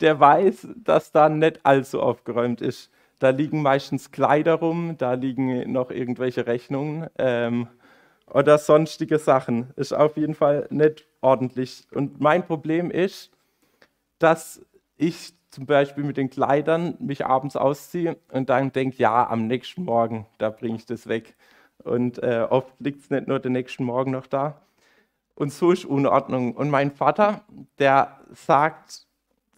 [0.00, 2.90] der weiß, dass da nicht allzu aufgeräumt ist.
[3.18, 7.68] Da liegen meistens Kleider rum, da liegen noch irgendwelche Rechnungen ähm,
[8.26, 9.70] oder sonstige Sachen.
[9.76, 11.86] Ist auf jeden Fall nicht ordentlich.
[11.92, 13.30] Und mein Problem ist,
[14.18, 14.60] dass
[14.96, 19.84] ich zum Beispiel mit den Kleidern mich abends ausziehe und dann denke, ja, am nächsten
[19.84, 21.34] Morgen, da bringe ich das weg.
[21.84, 24.60] Und äh, oft liegt es nicht nur den nächsten Morgen noch da.
[25.34, 26.54] Und so ist Unordnung.
[26.54, 27.44] Und mein Vater,
[27.78, 29.06] der sagt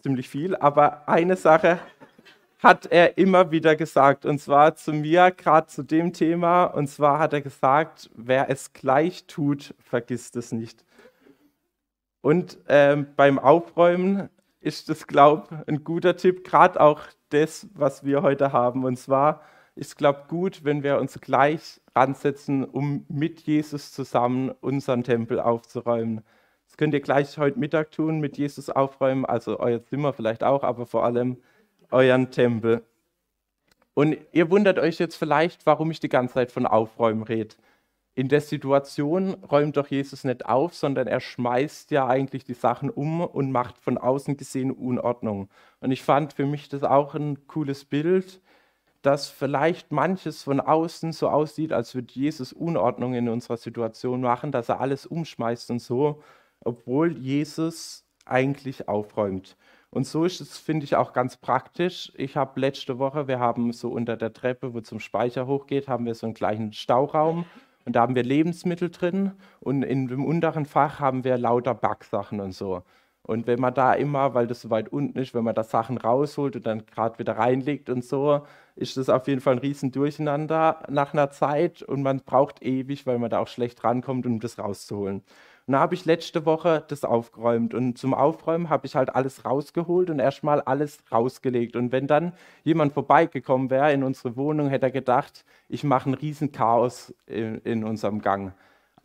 [0.01, 1.79] ziemlich viel, aber eine Sache
[2.59, 7.19] hat er immer wieder gesagt, und zwar zu mir, gerade zu dem Thema, und zwar
[7.19, 10.83] hat er gesagt, wer es gleich tut, vergisst es nicht.
[12.21, 14.29] Und ähm, beim Aufräumen
[14.61, 18.83] ist das, glaube ich, ein guter Tipp, gerade auch das, was wir heute haben.
[18.83, 19.41] Und zwar
[19.75, 25.39] ist, glaube ich, gut, wenn wir uns gleich ransetzen, um mit Jesus zusammen unseren Tempel
[25.39, 26.21] aufzuräumen.
[26.67, 30.63] Das könnt ihr gleich heute Mittag tun, mit Jesus aufräumen, also euer Zimmer vielleicht auch,
[30.63, 31.37] aber vor allem
[31.91, 32.83] euren Tempel.
[33.93, 37.55] Und ihr wundert euch jetzt vielleicht, warum ich die ganze Zeit von Aufräumen rede
[38.15, 42.89] in der Situation räumt doch Jesus nicht auf, sondern er schmeißt ja eigentlich die Sachen
[42.89, 45.49] um und macht von außen gesehen Unordnung.
[45.81, 48.41] Und ich fand für mich das auch ein cooles Bild,
[49.05, 54.51] dass vielleicht manches von außen so aussieht, als würde Jesus Unordnung in unserer Situation machen,
[54.51, 56.23] dass er alles umschmeißt und so,
[56.61, 59.57] obwohl Jesus eigentlich aufräumt.
[59.91, 62.11] Und so ist es, finde ich, auch ganz praktisch.
[62.15, 66.05] Ich habe letzte Woche, wir haben so unter der Treppe, wo zum Speicher hochgeht, haben
[66.05, 67.45] wir so einen gleichen Stauraum.
[67.85, 72.39] Und da haben wir Lebensmittel drin und in dem unteren Fach haben wir lauter Backsachen
[72.39, 72.81] und so.
[73.25, 75.97] Und wenn man da immer, weil das so weit unten ist, wenn man da Sachen
[75.97, 78.41] rausholt und dann gerade wieder reinlegt und so,
[78.75, 83.07] ist das auf jeden Fall ein riesen Durcheinander nach einer Zeit und man braucht ewig,
[83.07, 85.23] weil man da auch schlecht rankommt, um das rauszuholen.
[85.67, 89.45] Und da habe ich letzte Woche das aufgeräumt und zum Aufräumen habe ich halt alles
[89.45, 91.75] rausgeholt und erstmal alles rausgelegt.
[91.75, 92.33] Und wenn dann
[92.63, 97.57] jemand vorbeigekommen wäre in unsere Wohnung, hätte er gedacht, ich mache ein riesen Chaos in,
[97.61, 98.53] in unserem Gang.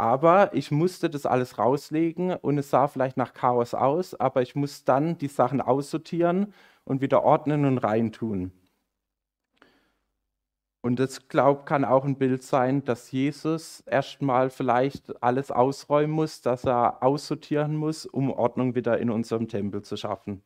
[0.00, 4.54] Aber ich musste das alles rauslegen und es sah vielleicht nach Chaos aus, aber ich
[4.54, 8.50] muss dann die Sachen aussortieren und wieder ordnen und reintun.
[10.80, 16.40] Und das, glaube kann auch ein Bild sein, dass Jesus erstmal vielleicht alles ausräumen muss,
[16.40, 20.42] dass er aussortieren muss, um Ordnung wieder in unserem Tempel zu schaffen.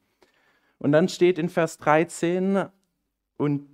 [0.79, 2.65] Und dann steht in Vers 13,
[3.37, 3.69] und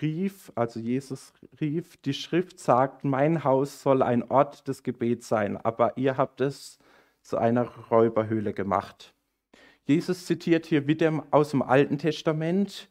[0.00, 5.56] rief, also Jesus rief, die Schrift sagt, mein Haus soll ein Ort des Gebets sein,
[5.56, 6.78] aber ihr habt es
[7.22, 9.14] zu einer Räuberhöhle gemacht.
[9.84, 12.88] Jesus zitiert hier wieder aus dem Alten Testament.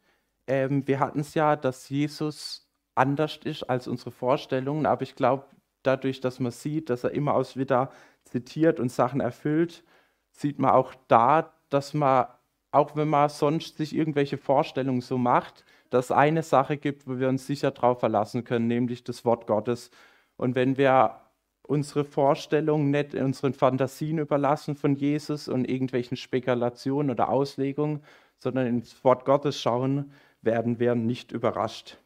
[0.47, 5.45] Ähm, wir hatten es ja, dass Jesus anders ist als unsere Vorstellungen, aber ich glaube,
[5.83, 7.91] dadurch, dass man sieht, dass er immer aus wieder
[8.25, 9.83] zitiert und Sachen erfüllt,
[10.31, 12.27] sieht man auch da, dass man,
[12.71, 17.19] auch wenn man sonst sich irgendwelche Vorstellungen so macht, dass es eine Sache gibt, wo
[17.19, 19.89] wir uns sicher darauf verlassen können, nämlich das Wort Gottes.
[20.37, 21.21] Und wenn wir
[21.63, 28.03] unsere Vorstellungen nicht in unseren Fantasien überlassen von Jesus und irgendwelchen Spekulationen oder Auslegungen,
[28.37, 30.11] sondern ins Wort Gottes schauen,
[30.41, 31.97] werden wir nicht überrascht.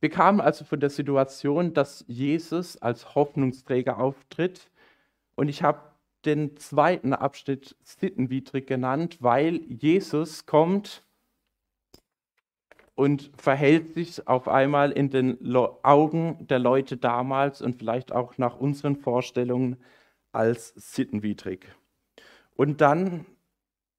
[0.00, 4.70] Wir kamen also von der Situation, dass Jesus als Hoffnungsträger auftritt.
[5.34, 5.80] Und ich habe
[6.24, 11.02] den zweiten Abschnitt sittenwidrig genannt, weil Jesus kommt
[12.94, 18.58] und verhält sich auf einmal in den Augen der Leute damals und vielleicht auch nach
[18.58, 19.78] unseren Vorstellungen
[20.32, 21.66] als sittenwidrig.
[22.54, 23.24] Und dann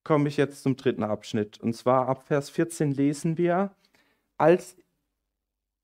[0.04, 1.60] komme ich jetzt zum dritten Abschnitt.
[1.60, 3.76] Und zwar ab Vers 14 lesen wir,
[4.38, 4.76] als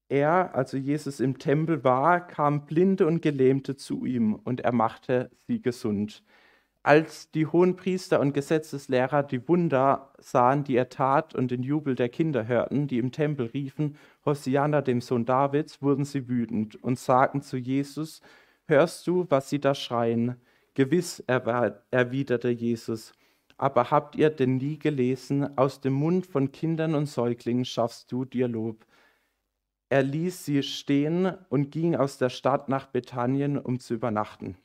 [0.10, 5.30] er, also Jesus im Tempel war, kamen Blinde und Gelähmte zu ihm und er machte
[5.48, 6.24] sie gesund.
[6.84, 12.08] Als die Hohenpriester und Gesetzeslehrer die Wunder sahen, die er tat, und den Jubel der
[12.08, 17.42] Kinder hörten, die im Tempel riefen, Hosianna, dem Sohn Davids, wurden sie wütend und sagten
[17.42, 18.22] zu Jesus,
[18.68, 20.38] Hörst du, was sie da schreien?
[20.76, 23.12] Gewiss, erwiderte Jesus,
[23.58, 28.24] aber habt ihr denn nie gelesen, aus dem Mund von Kindern und Säuglingen schaffst du
[28.24, 28.86] dir Lob.
[29.90, 34.58] Er ließ sie stehen und ging aus der Stadt nach Bethanien, um zu übernachten.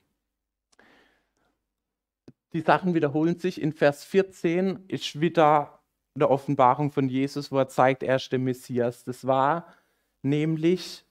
[2.51, 3.61] Die Sachen wiederholen sich.
[3.61, 5.79] In Vers 14 ist wieder
[6.15, 9.03] eine Offenbarung von Jesus, wo er zeigt, er ist der Messias.
[9.03, 9.73] Das war
[10.21, 11.05] nämlich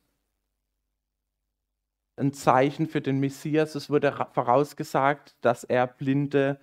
[2.17, 3.75] ein Zeichen für den Messias.
[3.75, 6.61] Es wurde vorausgesagt, dass er Blinde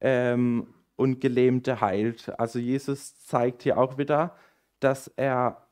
[0.00, 2.36] ähm, und Gelähmte heilt.
[2.40, 4.36] Also Jesus zeigt hier auch wieder,
[4.80, 5.67] dass er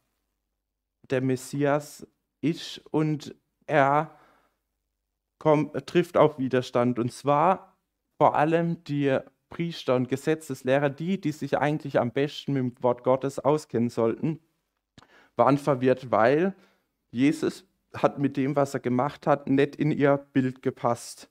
[1.10, 2.06] der Messias
[2.40, 3.34] ist und
[3.66, 4.16] er
[5.38, 6.98] kommt, trifft auf Widerstand.
[6.98, 7.76] Und zwar
[8.18, 13.04] vor allem die Priester und Gesetzeslehrer, die, die sich eigentlich am besten mit dem Wort
[13.04, 14.40] Gottes auskennen sollten,
[15.36, 16.54] waren verwirrt, weil
[17.10, 21.30] Jesus hat mit dem, was er gemacht hat, nicht in ihr Bild gepasst.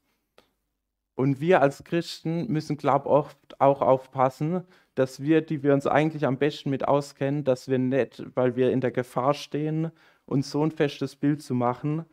[1.15, 4.65] Und wir als Christen müssen, glaube ich, oft auch aufpassen,
[4.95, 8.71] dass wir, die wir uns eigentlich am besten mit auskennen, dass wir nicht, weil wir
[8.71, 9.91] in der Gefahr stehen,
[10.25, 12.05] uns so ein festes Bild zu machen,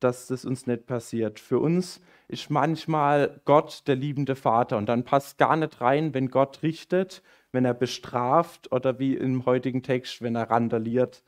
[0.00, 1.40] dass das uns nicht passiert.
[1.40, 6.28] Für uns ist manchmal Gott der liebende Vater und dann passt gar nicht rein, wenn
[6.30, 7.22] Gott richtet,
[7.52, 11.22] wenn er bestraft oder wie im heutigen Text, wenn er randaliert.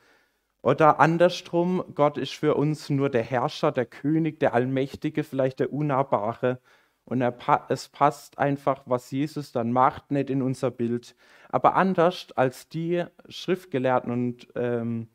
[0.61, 5.71] Oder andersrum, Gott ist für uns nur der Herrscher, der König, der Allmächtige, vielleicht der
[5.71, 6.59] Unnahbare.
[7.07, 7.33] Und er,
[7.69, 11.15] es passt einfach, was Jesus dann macht, nicht in unser Bild.
[11.49, 15.07] Aber anders als die Schriftgelehrten und ähm,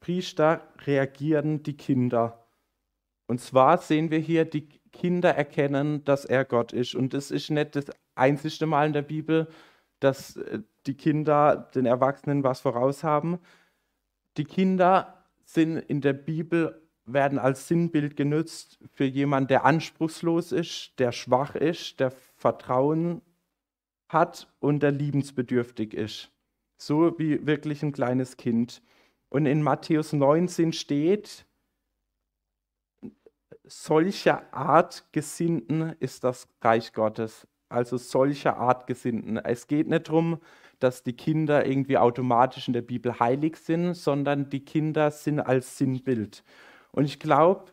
[0.00, 2.46] Priester reagieren die Kinder.
[3.26, 6.94] Und zwar sehen wir hier die Kinder erkennen, dass er Gott ist.
[6.94, 9.48] Und das ist nicht das einzige Mal in der Bibel,
[10.00, 13.38] dass äh, die Kinder den Erwachsenen was voraus haben.
[14.36, 16.82] Die Kinder sind in der Bibel,
[17.12, 23.22] werden als Sinnbild genutzt für jemanden, der anspruchslos ist, der schwach ist, der Vertrauen
[24.08, 26.30] hat und der liebensbedürftig ist.
[26.76, 28.82] So wie wirklich ein kleines Kind.
[29.28, 31.44] Und in Matthäus 19 steht,
[33.64, 37.46] solcher Art Gesinnten ist das Reich Gottes.
[37.68, 39.36] Also solcher Art Gesinnten.
[39.36, 40.38] Es geht nicht darum,
[40.78, 45.76] dass die Kinder irgendwie automatisch in der Bibel heilig sind, sondern die Kinder sind als
[45.76, 46.44] Sinnbild.
[46.98, 47.66] Und ich glaube,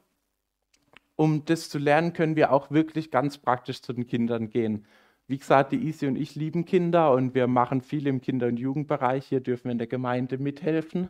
[1.16, 4.86] um das zu lernen, können wir auch wirklich ganz praktisch zu den Kindern gehen.
[5.26, 8.58] Wie gesagt, die Isi und ich lieben Kinder und wir machen viel im Kinder- und
[8.58, 9.26] Jugendbereich.
[9.26, 11.10] Hier dürfen wir in der Gemeinde mithelfen.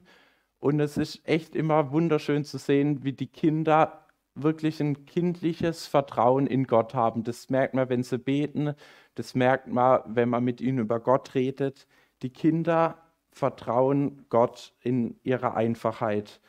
[0.60, 6.48] Und es ist echt immer wunderschön zu sehen, wie die Kinder wirklich ein kindliches Vertrauen
[6.48, 7.26] in Gott haben.
[7.26, 8.76] Das merkt man, wenn sie beten,
[9.16, 11.86] das merkt man, wenn man mit ihnen über Gott redet.
[12.22, 12.98] Die Kinder
[13.32, 16.40] vertrauen Gott in ihrer Einfachheit.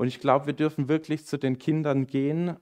[0.00, 2.56] Und ich glaube, wir dürfen wirklich zu den Kindern gehen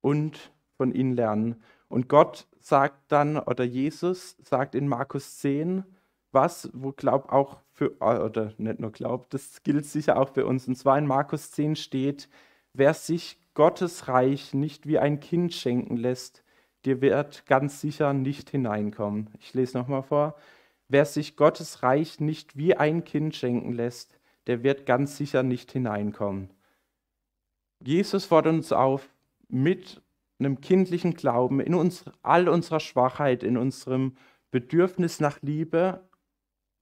[0.00, 1.62] und von ihnen lernen.
[1.88, 5.84] Und Gott sagt dann, oder Jesus sagt in Markus 10,
[6.32, 10.66] was, wo glaub auch für, oder nicht nur glaubt, das gilt sicher auch für uns.
[10.66, 12.30] Und zwar in Markus 10 steht,
[12.72, 16.44] wer sich Gottes Reich nicht wie ein Kind schenken lässt,
[16.86, 19.28] der wird ganz sicher nicht hineinkommen.
[19.38, 20.34] Ich lese nochmal vor.
[20.88, 25.72] Wer sich Gottes Reich nicht wie ein Kind schenken lässt, der wird ganz sicher nicht
[25.72, 26.50] hineinkommen.
[27.80, 29.08] Jesus fordert uns auf,
[29.48, 30.02] mit
[30.38, 34.16] einem kindlichen Glauben, in uns, all unserer Schwachheit, in unserem
[34.50, 36.08] Bedürfnis nach Liebe,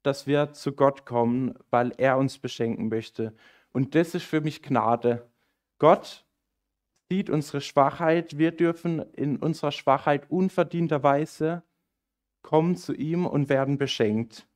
[0.02, 3.34] dass wir zu Gott kommen, weil er uns beschenken möchte.
[3.72, 5.28] Und das ist für mich Gnade.
[5.78, 6.24] Gott
[7.08, 8.38] sieht unsere Schwachheit.
[8.38, 11.62] Wir dürfen in unserer Schwachheit unverdienterweise
[12.42, 14.46] kommen zu ihm und werden beschenkt.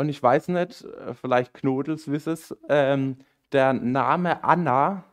[0.00, 3.18] Und ich weiß nicht, äh, vielleicht Knodels wisst es, ähm,
[3.52, 5.04] der Name Anna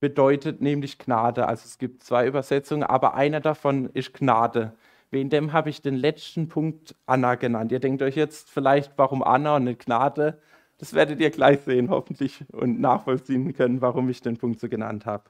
[0.00, 1.46] bedeutet nämlich Gnade.
[1.46, 4.72] Also es gibt zwei Übersetzungen, aber eine davon ist Gnade.
[5.10, 7.72] Wegen dem habe ich den letzten Punkt Anna genannt.
[7.72, 10.40] Ihr denkt euch jetzt vielleicht, warum Anna und nicht Gnade?
[10.78, 15.04] Das werdet ihr gleich sehen, hoffentlich, und nachvollziehen können, warum ich den Punkt so genannt
[15.04, 15.24] habe.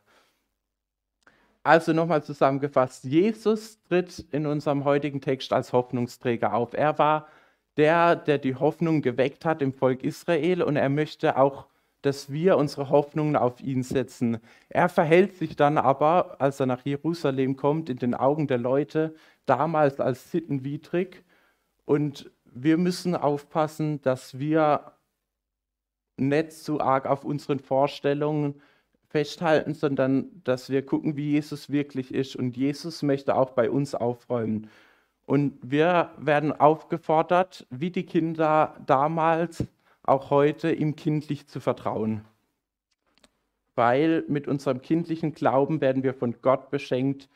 [1.64, 6.72] Also nochmal zusammengefasst, Jesus tritt in unserem heutigen Text als Hoffnungsträger auf.
[6.72, 7.26] Er war
[7.76, 11.66] der, der die Hoffnung geweckt hat im Volk Israel und er möchte auch,
[12.02, 14.38] dass wir unsere Hoffnungen auf ihn setzen.
[14.68, 19.14] Er verhält sich dann aber, als er nach Jerusalem kommt, in den Augen der Leute
[19.46, 21.24] damals als sittenwidrig
[21.84, 24.92] Und wir müssen aufpassen, dass wir
[26.16, 28.60] nicht zu arg auf unseren Vorstellungen
[29.08, 32.36] festhalten, sondern dass wir gucken, wie Jesus wirklich ist.
[32.36, 34.70] Und Jesus möchte auch bei uns aufräumen.
[35.30, 39.64] Und wir werden aufgefordert, wie die Kinder damals,
[40.02, 42.24] auch heute, ihm kindlich zu vertrauen.
[43.76, 47.28] Weil mit unserem kindlichen Glauben werden wir von Gott beschenkt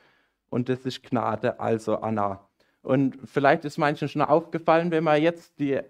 [0.51, 2.45] und das ist Gnade, also Anna.
[2.83, 5.81] Und vielleicht ist manchen schon aufgefallen, wenn man jetzt die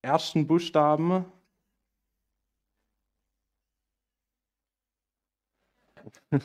[0.00, 1.26] ersten Buchstaben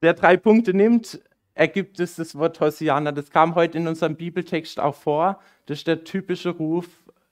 [0.00, 1.20] der drei Punkte nimmt,
[1.56, 3.10] ergibt es das Wort Hosianna.
[3.12, 5.40] Das kam heute in unserem Bibeltext auch vor.
[5.64, 6.86] Das ist der typische Ruf,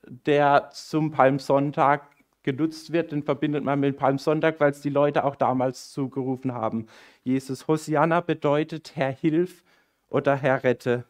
[0.06, 2.08] der zum Palmsonntag
[2.42, 3.12] genutzt wird.
[3.12, 6.86] Den verbindet man mit Palmsonntag, weil es die Leute auch damals zugerufen haben.
[7.22, 9.62] Jesus, Hosianna bedeutet Herr hilf
[10.08, 11.04] oder Herr rette.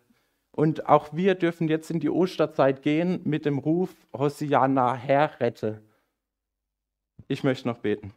[0.50, 5.82] Und auch wir dürfen jetzt in die Osterzeit gehen mit dem Ruf Hosianna, Herr rette.
[7.28, 8.12] Ich möchte noch beten.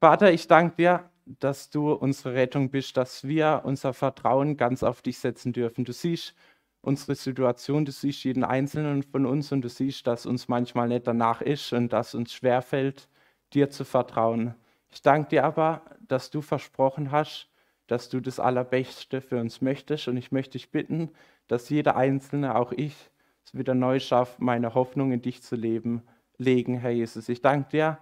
[0.00, 5.02] Vater, ich danke dir, dass du unsere Rettung bist, dass wir unser Vertrauen ganz auf
[5.02, 5.84] dich setzen dürfen.
[5.84, 6.34] Du siehst
[6.82, 11.06] unsere Situation, du siehst jeden Einzelnen von uns und du siehst, dass uns manchmal nicht
[11.06, 13.08] danach ist und dass uns schwerfällt,
[13.52, 14.54] dir zu vertrauen.
[14.90, 17.48] Ich danke dir aber, dass du versprochen hast,
[17.86, 21.10] dass du das Allerbeste für uns möchtest und ich möchte dich bitten,
[21.48, 23.10] dass jeder Einzelne, auch ich,
[23.44, 26.02] es wieder neu schafft, meine Hoffnung in dich zu leben,
[26.38, 27.28] legen, Herr Jesus.
[27.28, 27.98] Ich danke dir,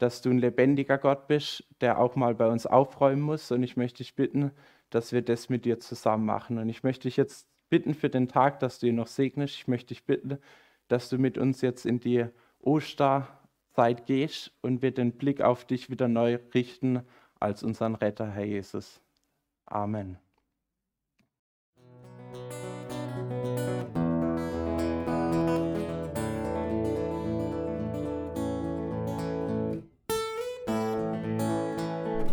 [0.00, 3.50] dass du ein lebendiger Gott bist, der auch mal bei uns aufräumen muss.
[3.50, 4.50] Und ich möchte dich bitten,
[4.88, 6.56] dass wir das mit dir zusammen machen.
[6.56, 9.54] Und ich möchte dich jetzt bitten für den Tag, dass du ihn noch segnest.
[9.56, 10.38] Ich möchte dich bitten,
[10.88, 12.24] dass du mit uns jetzt in die
[12.60, 17.02] Osterzeit gehst und wir den Blick auf dich wieder neu richten
[17.38, 19.02] als unseren Retter, Herr Jesus.
[19.66, 20.29] Amen.